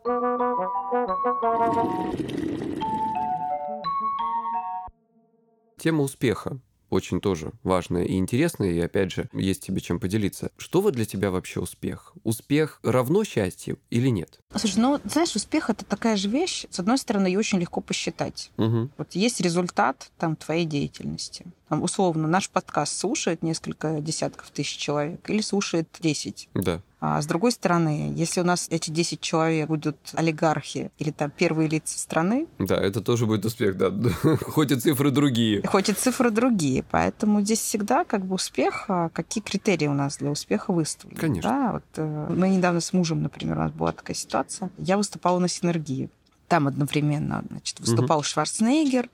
Тема 5.77 6.03
успеха 6.03 6.59
очень 6.89 7.21
тоже 7.21 7.51
важное 7.63 8.03
и 8.03 8.15
интересное, 8.17 8.71
и 8.71 8.79
опять 8.79 9.11
же, 9.11 9.29
есть 9.33 9.65
тебе 9.65 9.81
чем 9.81 9.99
поделиться. 9.99 10.51
Что 10.57 10.81
вот 10.81 10.93
для 10.93 11.05
тебя 11.05 11.31
вообще 11.31 11.59
успех? 11.59 12.13
Успех 12.23 12.79
равно 12.83 13.23
счастью 13.23 13.79
или 13.89 14.09
нет? 14.09 14.39
Слушай, 14.55 14.79
ну, 14.79 14.99
знаешь, 15.05 15.35
успех— 15.35 15.69
это 15.71 15.85
такая 15.85 16.17
же 16.17 16.27
вещь, 16.27 16.65
с 16.71 16.79
одной 16.79 16.97
стороны, 16.97 17.27
ее 17.27 17.37
очень 17.37 17.59
легко 17.59 17.81
посчитать. 17.81 18.49
Угу. 18.57 18.89
Вот 18.97 19.13
есть 19.13 19.39
результат 19.41 20.09
там 20.17 20.35
твоей 20.35 20.65
деятельности. 20.65 21.45
Там, 21.69 21.83
условно, 21.83 22.27
наш 22.27 22.49
подкаст 22.49 22.97
слушает 22.97 23.43
несколько 23.43 24.01
десятков 24.01 24.49
тысяч 24.49 24.77
человек 24.77 25.29
или 25.29 25.41
слушает 25.41 25.87
10. 26.01 26.49
Да. 26.55 26.81
А 27.01 27.21
с 27.21 27.27
другой 27.27 27.51
стороны, 27.51 28.11
если 28.15 28.41
у 28.41 28.43
нас 28.43 28.67
эти 28.69 28.89
10 28.89 29.21
человек 29.21 29.69
будут 29.69 29.97
олигархи 30.15 30.91
или 30.97 31.11
там 31.11 31.31
первые 31.31 31.69
лица 31.69 31.97
страны... 31.97 32.47
Да, 32.57 32.75
это 32.75 32.99
тоже 32.99 33.25
будет 33.25 33.45
успех, 33.45 33.77
да. 33.77 33.93
Хоть 34.41 34.71
и 34.71 34.75
цифры 34.75 35.11
другие. 35.11 35.65
Хоть 35.65 35.87
и 35.87 35.93
цифры 35.93 36.29
другие. 36.29 36.83
Поэтому 36.91 37.41
здесь 37.41 37.59
всегда 37.59 38.03
как 38.03 38.25
бы 38.25 38.35
успех, 38.35 38.85
а 38.89 39.09
какие 39.09 39.41
критерии 39.41 39.87
у 39.87 39.93
нас 39.93 40.17
для 40.17 40.31
успеха 40.31 40.73
выставлены. 40.73 41.19
Конечно. 41.21 41.49
Да, 41.49 41.71
вот, 41.73 41.83
э, 41.95 42.27
мы 42.35 42.49
недавно 42.49 42.81
с 42.81 42.91
мужем, 42.91 43.23
например, 43.23 43.57
у 43.57 43.61
нас 43.61 43.71
была 43.71 43.93
такая 43.93 44.15
ситуация. 44.15 44.38
Я 44.77 44.97
выступала 44.97 45.39
на 45.39 45.47
синергии. 45.47 46.09
Там 46.47 46.67
одновременно 46.67 47.43
значит, 47.49 47.79
выступал 47.79 48.19
угу. 48.19 48.25
Шварценеггер, 48.25 49.09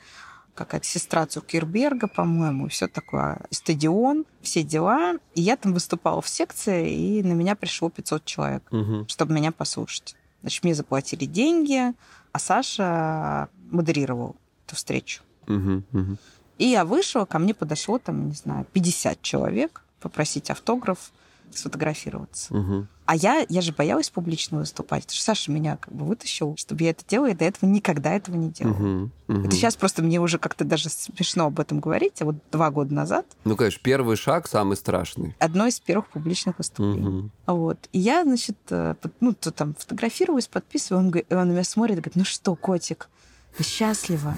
какая-то 0.54 0.88
сестра 0.88 1.26
Цукерберга, 1.26 2.08
по-моему, 2.08 2.70
все 2.70 2.88
такое, 2.88 3.42
стадион, 3.52 4.26
все 4.42 4.64
дела. 4.64 5.16
И 5.36 5.42
я 5.42 5.58
там 5.58 5.74
выступала 5.74 6.22
в 6.22 6.30
секции, 6.30 6.94
и 6.94 7.24
на 7.24 7.34
меня 7.34 7.56
пришло 7.56 7.90
500 7.90 8.26
человек, 8.26 8.64
угу. 8.72 9.06
чтобы 9.08 9.34
меня 9.34 9.52
послушать. 9.52 10.16
Значит, 10.42 10.64
мне 10.64 10.76
заплатили 10.76 11.26
деньги, 11.26 11.94
а 12.32 12.40
Саша 12.40 13.50
модерировал 13.70 14.36
эту 14.66 14.76
встречу. 14.76 15.22
Угу, 15.48 15.84
угу. 15.92 16.18
И 16.58 16.66
я 16.66 16.86
вышла, 16.86 17.26
ко 17.26 17.40
мне 17.40 17.54
подошло 17.54 18.00
там, 18.00 18.30
не 18.30 18.36
знаю, 18.36 18.66
50 18.72 19.22
человек 19.22 19.84
попросить 20.00 20.50
автограф 20.50 21.12
сфотографироваться. 21.58 22.54
Угу. 22.56 22.88
А 23.06 23.16
я, 23.16 23.46
я 23.50 23.62
же 23.62 23.72
боялась 23.72 24.10
публично 24.10 24.60
выступать. 24.60 25.04
Потому 25.04 25.16
что 25.16 25.24
Саша 25.24 25.52
меня 25.52 25.78
как 25.78 25.94
бы 25.94 26.06
вытащил, 26.06 26.56
чтобы 26.58 26.84
я 26.84 26.90
это 26.90 27.04
делала, 27.08 27.28
и 27.28 27.36
до 27.36 27.46
этого 27.46 27.70
никогда 27.70 28.12
этого 28.14 28.36
не 28.36 28.50
делала. 28.50 28.74
Угу, 28.74 29.12
угу. 29.28 29.42
Это 29.42 29.52
сейчас 29.52 29.76
просто 29.76 30.02
мне 30.02 30.20
уже 30.20 30.40
как-то 30.40 30.66
даже 30.66 30.90
смешно 30.90 31.46
об 31.46 31.60
этом 31.60 31.80
говорить, 31.80 32.22
а 32.22 32.26
вот 32.26 32.36
два 32.52 32.72
года 32.72 32.94
назад... 32.94 33.26
Ну, 33.44 33.56
конечно, 33.56 33.80
первый 33.84 34.16
шаг 34.16 34.48
самый 34.48 34.76
страшный. 34.76 35.36
Одно 35.40 35.68
из 35.68 35.80
первых 35.80 36.08
публичных 36.10 36.58
выступлений. 36.58 37.08
Угу. 37.08 37.30
Вот. 37.48 37.90
И 37.92 38.00
я, 38.00 38.24
значит, 38.24 38.58
э, 38.70 38.96
ну, 39.20 39.34
то 39.34 39.52
там 39.52 39.76
фотографируюсь, 39.76 40.48
подписываю, 40.48 41.06
он, 41.06 41.14
он 41.30 41.48
на 41.48 41.52
меня 41.52 41.64
смотрит 41.64 41.98
и 41.98 42.02
говорит, 42.02 42.16
ну 42.16 42.26
что, 42.26 42.56
котик, 42.56 43.10
ты 43.58 43.64
счастлива? 43.64 44.38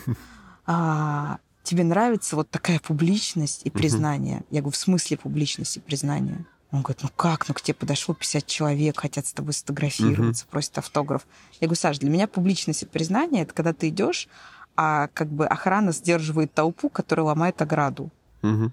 А, 0.66 1.38
тебе 1.64 1.84
нравится 1.86 2.36
вот 2.36 2.50
такая 2.50 2.80
публичность 2.80 3.62
и 3.64 3.70
признание? 3.70 4.44
Я 4.50 4.62
говорю, 4.62 4.74
в 4.74 4.78
смысле 4.78 5.18
публичность 5.18 5.78
и 5.78 5.80
признание? 5.80 6.46
Он 6.72 6.82
говорит, 6.82 7.02
ну 7.04 7.10
как, 7.16 7.48
ну 7.48 7.54
к 7.54 7.62
тебе 7.62 7.76
подошло 7.76 8.14
50 8.14 8.46
человек, 8.46 9.00
хотят 9.00 9.26
с 9.26 9.34
тобой 9.34 9.54
сфотографироваться, 9.54 10.44
угу. 10.44 10.52
просят 10.52 10.78
автограф. 10.78 11.26
Я 11.62 11.68
говорю, 11.68 11.80
Саш, 11.80 12.00
для 12.00 12.10
меня 12.10 12.28
публичность 12.28 12.84
и 12.84 12.86
признание 12.86 13.44
это 13.44 13.54
когда 13.54 13.74
ты 13.74 13.88
идешь, 13.88 14.28
а 14.76 15.08
как 15.14 15.30
бы 15.30 15.48
охрана 15.48 15.92
сдерживает 15.92 16.54
толпу, 16.54 16.90
которая 16.90 17.26
ломает 17.26 17.62
ограду. 17.62 18.12
Угу. 18.44 18.72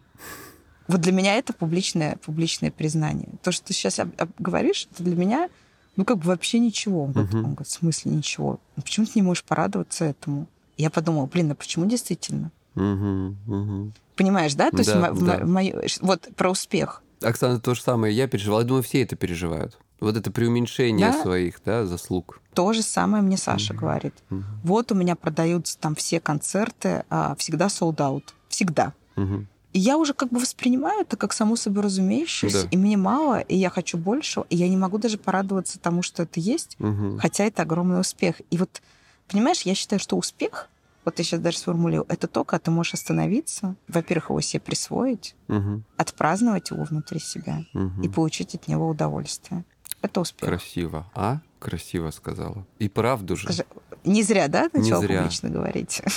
Вот 0.89 1.01
для 1.01 1.13
меня 1.13 1.37
это 1.37 1.53
публичное, 1.53 2.17
публичное 2.17 2.71
признание. 2.71 3.29
То, 3.43 3.53
что 3.53 3.67
ты 3.67 3.73
сейчас 3.73 3.99
об, 4.01 4.11
об, 4.19 4.31
говоришь, 4.39 4.89
это 4.93 5.03
для 5.03 5.17
меня, 5.17 5.49
ну, 5.97 6.05
как 6.05 6.19
бы 6.19 6.27
вообще 6.27 6.59
ничего. 6.59 7.05
Он, 7.05 7.13
говорит, 7.13 7.35
угу. 7.35 7.39
он 7.39 7.55
говорит, 7.55 7.69
в 7.69 7.73
смысле 7.73 8.11
ничего? 8.11 8.61
Ну, 8.77 8.83
почему 8.83 9.07
ты 9.07 9.13
не 9.15 9.23
можешь 9.23 9.45
порадоваться 9.45 10.05
этому? 10.05 10.47
Я 10.77 10.91
подумала, 10.91 11.27
блин, 11.27 11.53
а 11.53 11.55
почему 11.55 11.87
действительно? 11.87 12.51
Угу, 12.75 13.37
угу. 13.47 13.93
Понимаешь, 14.17 14.55
да? 14.55 14.71
То 14.71 14.77
да, 14.77 14.83
есть 14.83 14.93
да. 14.93 15.39
Мо- 15.39 15.63
мо- 15.63 15.83
вот 16.01 16.29
про 16.37 16.51
успех. 16.51 17.04
Оксана, 17.25 17.61
то 17.61 17.75
же 17.75 17.83
самое 17.83 18.15
я 18.15 18.29
переживал. 18.29 18.61
Я 18.61 18.67
думаю, 18.67 18.83
все 18.83 19.03
это 19.03 19.17
переживают. 19.17 19.79
Вот 20.01 20.17
это 20.17 20.31
преуменьшение 20.31 21.13
да? 21.13 21.23
своих 21.23 21.61
да, 21.65 21.87
заслуг. 21.87 22.41
То 22.53 22.73
же 22.73 22.83
самое 22.83 23.23
мне 23.23 23.37
Саша 23.37 23.73
mm-hmm. 23.73 23.77
говорит. 23.77 24.15
Mm-hmm. 24.31 24.43
Вот 24.63 24.93
у 24.93 24.95
меня 24.95 25.17
продаются 25.17 25.79
там 25.79 25.95
все 25.95 26.21
концерты, 26.21 27.05
а, 27.11 27.35
всегда 27.37 27.67
sold 27.67 27.97
out. 27.97 28.25
Всегда. 28.49 28.93
Mm-hmm. 29.17 29.47
И 29.75 29.81
я 29.81 29.99
уже 29.99 30.15
как 30.15 30.29
бы 30.29 30.39
воспринимаю 30.39 31.01
это 31.01 31.17
как 31.17 31.33
само 31.33 31.57
собой 31.57 31.83
разумеющееся, 31.83 32.63
да. 32.63 32.69
и 32.71 32.77
мне 32.77 32.97
мало, 32.97 33.41
и 33.41 33.57
я 33.57 33.71
хочу 33.71 33.99
больше, 33.99 34.45
и 34.49 34.57
я 34.57 34.69
не 34.69 34.77
могу 34.77 34.99
даже 34.99 35.19
порадоваться 35.19 35.81
тому, 35.81 36.03
что 36.03 36.23
это 36.23 36.39
есть, 36.39 36.77
угу. 36.79 37.19
хотя 37.19 37.45
это 37.45 37.63
огромный 37.63 38.01
успех. 38.01 38.37
И 38.53 38.57
вот, 38.57 38.81
понимаешь, 39.27 39.63
я 39.63 39.75
считаю, 39.75 39.99
что 39.99 40.17
успех 40.17 40.69
вот 41.05 41.19
я 41.19 41.25
сейчас 41.25 41.41
даже 41.41 41.59
сформулирую, 41.59 42.07
это 42.09 42.27
то, 42.27 42.45
когда 42.45 42.65
ты 42.65 42.71
можешь 42.71 42.95
остановиться, 42.95 43.77
во-первых, 43.89 44.31
его 44.31 44.41
себе 44.41 44.61
присвоить, 44.61 45.35
угу. 45.49 45.83
отпраздновать 45.97 46.71
его 46.71 46.85
внутри 46.85 47.21
себя 47.21 47.65
угу. 47.75 48.03
и 48.03 48.09
получить 48.09 48.55
от 48.55 48.69
него 48.69 48.89
удовольствие. 48.89 49.65
Это 50.03 50.21
успех. 50.21 50.49
Красиво. 50.49 51.11
А? 51.15 51.41
Красиво 51.59 52.11
сказала. 52.11 52.67
И 52.79 52.89
правду 52.89 53.37
же. 53.37 53.49
Не 54.05 54.23
зря, 54.23 54.49
да, 54.49 54.69
начала 54.73 55.01
не 55.01 55.07
зря. 55.07 55.19
публично 55.19 55.49
говорить? 55.49 56.03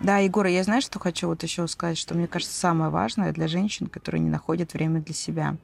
Да, 0.00 0.18
Егор, 0.18 0.46
я 0.46 0.64
знаю, 0.64 0.82
что 0.82 0.98
хочу 0.98 1.28
вот 1.28 1.42
еще 1.42 1.66
сказать, 1.68 1.96
что 1.96 2.14
мне 2.14 2.26
кажется 2.26 2.58
самое 2.58 2.90
важное 2.90 3.32
для 3.32 3.46
женщин, 3.46 3.86
которые 3.86 4.20
не 4.20 4.30
находят 4.30 4.72
время 4.74 5.00
для 5.00 5.14
себя. 5.14 5.56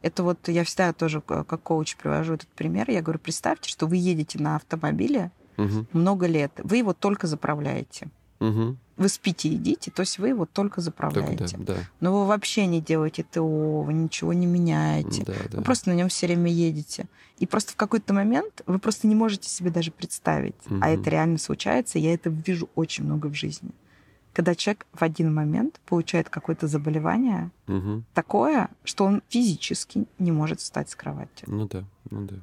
Это 0.00 0.22
вот 0.22 0.48
я 0.48 0.64
всегда 0.64 0.92
тоже 0.92 1.20
как 1.20 1.62
коуч 1.62 1.96
привожу 1.96 2.34
этот 2.34 2.48
пример. 2.48 2.90
Я 2.90 3.02
говорю, 3.02 3.18
представьте, 3.18 3.68
что 3.70 3.86
вы 3.86 3.96
едете 3.96 4.38
на 4.38 4.56
автомобиле 4.56 5.32
Мгм. 5.56 5.86
много 5.92 6.26
лет, 6.26 6.52
вы 6.62 6.78
его 6.78 6.92
только 6.92 7.26
заправляете. 7.26 8.08
Мгм. 8.40 8.78
Вы 8.96 9.08
спите 9.08 9.48
и 9.48 9.52
едите, 9.54 9.90
то 9.90 10.00
есть 10.00 10.18
вы 10.18 10.28
его 10.28 10.46
только 10.46 10.76
Так, 10.76 10.76
да, 10.76 10.82
заправляете. 10.82 11.56
да. 11.58 11.76
Но 12.00 12.20
вы 12.20 12.26
вообще 12.26 12.66
не 12.66 12.80
делаете 12.80 13.24
ТО, 13.24 13.82
вы 13.82 13.92
ничего 13.92 14.32
не 14.32 14.46
меняете. 14.46 15.24
Да, 15.24 15.34
да. 15.50 15.58
Вы 15.58 15.64
просто 15.64 15.90
на 15.90 15.94
нем 15.94 16.08
все 16.08 16.26
время 16.26 16.50
едете. 16.50 17.06
И 17.38 17.46
просто 17.46 17.72
в 17.72 17.76
какой-то 17.76 18.14
момент 18.14 18.62
вы 18.66 18.78
просто 18.78 19.08
не 19.08 19.14
можете 19.16 19.48
себе 19.48 19.70
даже 19.70 19.90
представить. 19.90 20.54
А 20.68 20.74
Мгм. 20.74 20.82
это 20.84 21.10
реально 21.10 21.38
случается. 21.38 21.98
Я 21.98 22.14
это 22.14 22.30
вижу 22.30 22.68
очень 22.76 23.04
много 23.04 23.26
в 23.26 23.34
жизни. 23.34 23.70
Когда 24.32 24.54
человек 24.54 24.86
в 24.92 25.02
один 25.02 25.32
момент 25.34 25.80
получает 25.86 26.28
какое-то 26.28 26.66
заболевание 26.68 27.50
Мгм. 27.66 28.04
такое, 28.14 28.68
что 28.84 29.04
он 29.04 29.22
физически 29.28 30.06
не 30.20 30.30
может 30.32 30.60
встать 30.60 30.90
с 30.90 30.94
кровати. 30.96 31.44
Ну 31.46 31.66
да, 31.68 31.84
ну 32.10 32.26
да, 32.26 32.36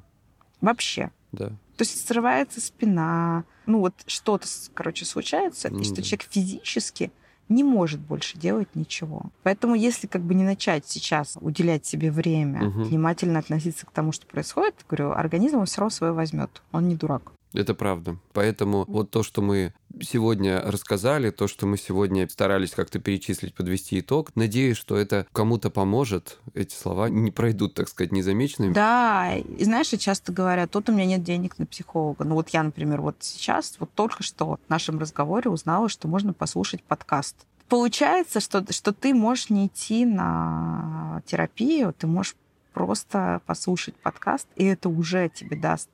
Вообще. 0.60 1.10
Да. 1.32 1.48
То 1.76 1.84
есть 1.84 2.06
срывается 2.06 2.60
спина, 2.60 3.44
ну 3.66 3.80
вот 3.80 3.94
что-то, 4.06 4.46
короче, 4.74 5.04
случается, 5.04 5.68
Ну 5.70 5.80
и 5.80 5.84
что 5.84 5.96
да. 5.96 6.02
человек 6.02 6.26
физически 6.30 7.10
не 7.48 7.64
может 7.64 8.00
больше 8.00 8.38
делать 8.38 8.68
ничего. 8.74 9.24
Поэтому 9.42 9.74
если 9.74 10.06
как 10.06 10.22
бы 10.22 10.34
не 10.34 10.44
начать 10.44 10.86
сейчас 10.86 11.36
уделять 11.40 11.84
себе 11.84 12.10
время, 12.10 12.64
Мгм. 12.64 12.84
внимательно 12.84 13.38
относиться 13.40 13.84
к 13.84 13.90
тому, 13.90 14.12
что 14.12 14.26
происходит, 14.26 14.74
говорю, 14.88 15.10
организм 15.12 15.58
он 15.58 15.66
все 15.66 15.80
равно 15.80 15.90
свое 15.90 16.12
возьмет. 16.12 16.62
Он 16.72 16.88
не 16.88 16.94
дурак. 16.96 17.32
Это 17.52 17.74
правда. 17.74 18.16
Поэтому 18.32 18.84
вот 18.88 19.10
то, 19.10 19.22
что 19.22 19.42
мы 19.42 19.74
сегодня 20.00 20.60
рассказали, 20.60 21.30
то, 21.30 21.48
что 21.48 21.66
мы 21.66 21.76
сегодня 21.76 22.28
старались 22.28 22.72
как-то 22.72 22.98
перечислить, 22.98 23.54
подвести 23.54 24.00
итог, 24.00 24.30
надеюсь, 24.34 24.76
что 24.76 24.96
это 24.96 25.26
кому-то 25.32 25.70
поможет. 25.70 26.38
Эти 26.54 26.74
слова 26.74 27.08
не 27.08 27.30
пройдут, 27.30 27.74
так 27.74 27.88
сказать, 27.88 28.12
незамеченными. 28.12 28.72
Да, 28.72 29.34
и 29.34 29.64
знаешь, 29.64 29.88
часто 29.88 30.32
говорят, 30.32 30.70
тут 30.70 30.88
у 30.88 30.92
меня 30.92 31.06
нет 31.06 31.22
денег 31.22 31.58
на 31.58 31.66
психолога. 31.66 32.24
Ну 32.24 32.34
вот 32.34 32.48
я, 32.50 32.62
например, 32.62 33.00
вот 33.00 33.16
сейчас, 33.20 33.76
вот 33.78 33.92
только 33.94 34.22
что 34.22 34.58
в 34.66 34.70
нашем 34.70 34.98
разговоре 34.98 35.50
узнала, 35.50 35.88
что 35.88 36.08
можно 36.08 36.32
послушать 36.32 36.82
подкаст. 36.82 37.36
Получается, 37.68 38.40
что, 38.40 38.64
что 38.70 38.92
ты 38.92 39.14
можешь 39.14 39.50
не 39.50 39.66
идти 39.66 40.04
на 40.04 41.22
терапию, 41.26 41.94
ты 41.96 42.06
можешь 42.06 42.36
просто 42.72 43.40
послушать 43.46 43.94
подкаст, 43.96 44.48
и 44.56 44.64
это 44.64 44.88
уже 44.88 45.30
тебе 45.30 45.56
даст 45.56 45.88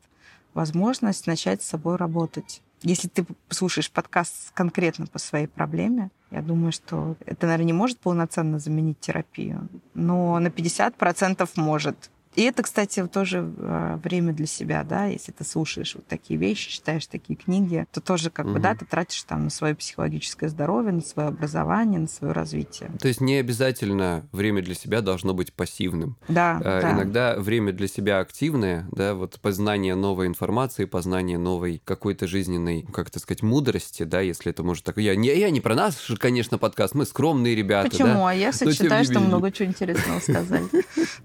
возможность 0.54 1.26
начать 1.26 1.62
с 1.62 1.68
собой 1.68 1.96
работать. 1.96 2.62
Если 2.82 3.08
ты 3.08 3.26
послушаешь 3.48 3.90
подкаст 3.90 4.52
конкретно 4.54 5.06
по 5.06 5.18
своей 5.18 5.46
проблеме, 5.46 6.10
я 6.30 6.42
думаю, 6.42 6.72
что 6.72 7.16
это, 7.24 7.46
наверное, 7.46 7.66
не 7.66 7.72
может 7.72 7.98
полноценно 7.98 8.58
заменить 8.58 9.00
терапию, 9.00 9.68
но 9.94 10.38
на 10.38 10.48
50% 10.48 11.48
может. 11.56 12.10
И 12.38 12.42
это, 12.42 12.62
кстати, 12.62 13.04
тоже 13.08 13.52
э, 13.56 13.98
время 14.04 14.32
для 14.32 14.46
себя, 14.46 14.84
да, 14.84 15.06
если 15.06 15.32
ты 15.32 15.42
слушаешь 15.42 15.96
вот 15.96 16.06
такие 16.06 16.38
вещи, 16.38 16.70
читаешь 16.70 17.04
такие 17.08 17.34
книги, 17.34 17.84
то 17.90 18.00
тоже 18.00 18.30
как 18.30 18.46
бы, 18.46 18.52
Мгм. 18.52 18.62
да, 18.62 18.74
ты 18.76 18.84
тратишь 18.84 19.24
там 19.24 19.42
на 19.42 19.50
свое 19.50 19.74
психологическое 19.74 20.48
здоровье, 20.48 20.92
на 20.92 21.00
свое 21.00 21.30
образование, 21.30 21.98
на 21.98 22.06
свое 22.06 22.32
развитие. 22.32 22.92
То 23.00 23.08
есть 23.08 23.20
не 23.20 23.34
обязательно 23.38 24.24
время 24.30 24.62
для 24.62 24.76
себя 24.76 25.00
должно 25.00 25.34
быть 25.34 25.52
пассивным. 25.52 26.16
Да, 26.28 26.60
А, 26.64 26.80
да. 26.80 26.92
Иногда 26.92 27.34
время 27.40 27.72
для 27.72 27.88
себя 27.88 28.20
активное, 28.20 28.86
да, 28.92 29.14
вот 29.14 29.40
познание 29.40 29.96
новой 29.96 30.28
информации, 30.28 30.84
познание 30.84 31.38
новой 31.38 31.82
какой-то 31.84 32.28
жизненной, 32.28 32.86
как 32.92 33.08
это 33.08 33.18
сказать, 33.18 33.42
мудрости, 33.42 34.04
да, 34.04 34.20
если 34.20 34.52
это 34.52 34.62
может 34.62 34.84
так. 34.84 34.96
Я 34.98 35.16
не, 35.16 35.36
я 35.36 35.50
не 35.50 35.60
про 35.60 35.74
нас, 35.74 36.06
конечно, 36.20 36.56
подкаст, 36.56 36.94
мы 36.94 37.04
скромные 37.04 37.56
ребята, 37.56 37.90
Почему? 37.90 38.14
да. 38.14 38.28
А 38.28 38.32
я, 38.32 38.52
тем 38.52 38.70
считаю, 38.70 39.04
что 39.04 39.18
много 39.18 39.50
чего 39.50 39.68
интересного 39.68 40.20
сказали. 40.20 40.68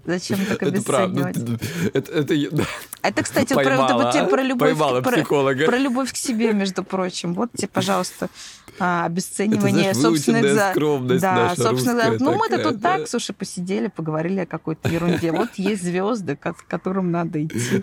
Зачем 0.04 0.38
так 0.44 0.60
Это 0.60 0.72
обесценивать? 1.08 1.60
Это, 1.92 2.12
это, 2.12 2.34
Это, 3.02 3.22
кстати, 3.22 3.52
про, 3.52 3.64
поймала, 3.64 4.02
вот 4.02 4.12
тебе 4.12 4.22
а? 4.22 4.26
про 4.26 4.42
любовь, 4.42 4.70
Поймала 4.70 5.00
про, 5.02 5.12
психолога. 5.12 5.66
про 5.66 5.78
любовь 5.78 6.12
к 6.12 6.16
себе, 6.16 6.52
между 6.52 6.82
прочим. 6.82 7.34
Вот 7.34 7.50
тебе, 7.52 7.68
пожалуйста, 7.68 8.28
а, 8.78 9.00
Это, 9.00 9.06
обесценивание 9.06 9.92
знаешь, 9.92 9.96
собственных 9.98 10.54
за... 10.54 10.70
скромность 10.70 11.22
Да, 11.22 11.54
собственно, 11.56 12.10
русская 12.10 12.24
ну 12.24 12.36
мы-то 12.36 12.58
тут 12.58 12.80
да. 12.80 12.98
так, 12.98 13.08
слушай, 13.08 13.32
посидели, 13.32 13.88
поговорили 13.88 14.40
о 14.40 14.46
какой-то 14.46 14.88
ерунде. 14.88 15.32
Вот 15.32 15.50
есть 15.56 15.82
звезды, 15.82 16.36
к 16.36 16.54
которым 16.66 17.10
надо 17.10 17.44
идти. 17.44 17.82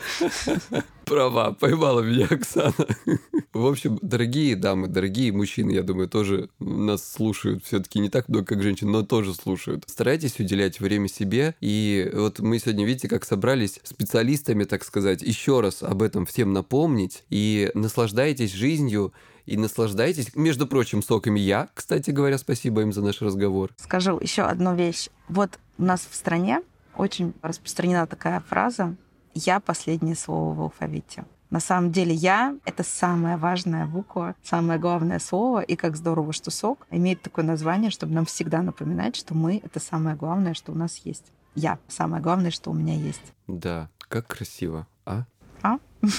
Права, 1.06 1.52
поймала 1.54 2.02
меня 2.02 2.28
Оксана. 2.30 2.74
В 3.54 3.66
общем, 3.66 4.00
дорогие 4.02 4.56
дамы, 4.56 4.88
дорогие 4.88 5.32
мужчины, 5.32 5.72
я 5.72 5.84
думаю, 5.84 6.08
тоже 6.08 6.50
нас 6.60 7.10
слушают 7.10 7.66
все-таки 7.66 8.00
не 8.00 8.10
так 8.10 8.30
много, 8.30 8.46
как 8.46 8.64
женщин, 8.64 8.90
но 8.92 9.04
тоже 9.04 9.34
слушают. 9.34 9.84
Старайтесь 9.88 10.40
уделять 10.40 10.80
время 10.80 11.08
себе. 11.08 11.56
И 11.60 12.10
вот 12.14 12.40
мы 12.40 12.60
сегодня, 12.60 12.86
видите, 12.86 13.10
как 13.10 13.26
собрались 13.26 13.80
специалистами, 13.84 14.64
так 14.64 14.84
сказать, 14.84 15.22
еще 15.22 15.60
раз 15.60 15.84
об 15.84 16.02
этом 16.02 16.26
всем 16.26 16.54
напомнить. 16.54 17.24
И 17.30 17.72
наслаждайтесь 17.74 18.54
жизнью, 18.54 19.12
и 19.46 19.58
наслаждайтесь, 19.58 20.36
между 20.36 20.68
прочим, 20.68 21.02
соками 21.02 21.40
я, 21.40 21.70
кстати 21.74 22.12
говоря, 22.12 22.38
спасибо 22.38 22.82
им 22.82 22.94
за 22.94 23.02
наш 23.02 23.22
разговор. 23.22 23.72
Скажу 23.78 24.18
еще 24.22 24.44
одну 24.44 24.76
вещь. 24.76 25.10
Вот 25.28 25.60
у 25.78 25.84
нас 25.84 26.08
в 26.10 26.16
стране 26.16 26.62
очень 26.96 27.34
распространена 27.42 28.08
такая 28.08 28.40
фраза 28.42 28.96
«я 29.34 29.60
последнее 29.60 30.16
слово 30.16 30.54
в 30.54 30.62
алфавите». 30.62 31.26
На 31.50 31.60
самом 31.60 31.92
деле 31.92 32.14
«я»— 32.14 32.56
это 32.66 32.84
самая 32.84 33.38
важная 33.38 33.86
буква, 33.86 34.36
самое 34.42 34.80
главное 34.80 35.20
слово, 35.20 35.62
и 35.62 35.76
как 35.76 35.98
здорово, 35.98 36.32
что 36.32 36.50
«сок» 36.50 36.88
имеет 36.92 37.22
такое 37.22 37.44
название, 37.44 37.92
чтобы 37.92 38.14
нам 38.14 38.26
всегда 38.26 38.62
напоминать, 38.62 39.18
что 39.18 39.36
мы— 39.36 39.62
это 39.64 39.82
самое 39.82 40.16
главное, 40.16 40.54
что 40.54 40.72
у 40.72 40.76
нас 40.76 41.02
есть. 41.04 41.26
«Я»— 41.56 41.78
самое 41.90 42.24
главное, 42.24 42.52
что 42.52 42.72
у 42.72 42.74
меня 42.74 42.96
есть. 42.96 43.34
Да, 43.48 43.90
как 44.00 44.28
красиво, 44.28 44.88
а? 45.06 45.26
А? 45.62 45.78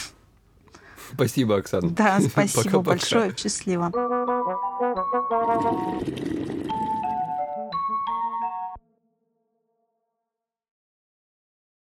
Спасибо, 1.15 1.57
Оксана. 1.57 1.91
Да, 1.91 2.21
спасибо 2.31 2.65
Пока-пока. 2.65 2.91
большое, 2.91 3.37
счастливо. 3.37 3.91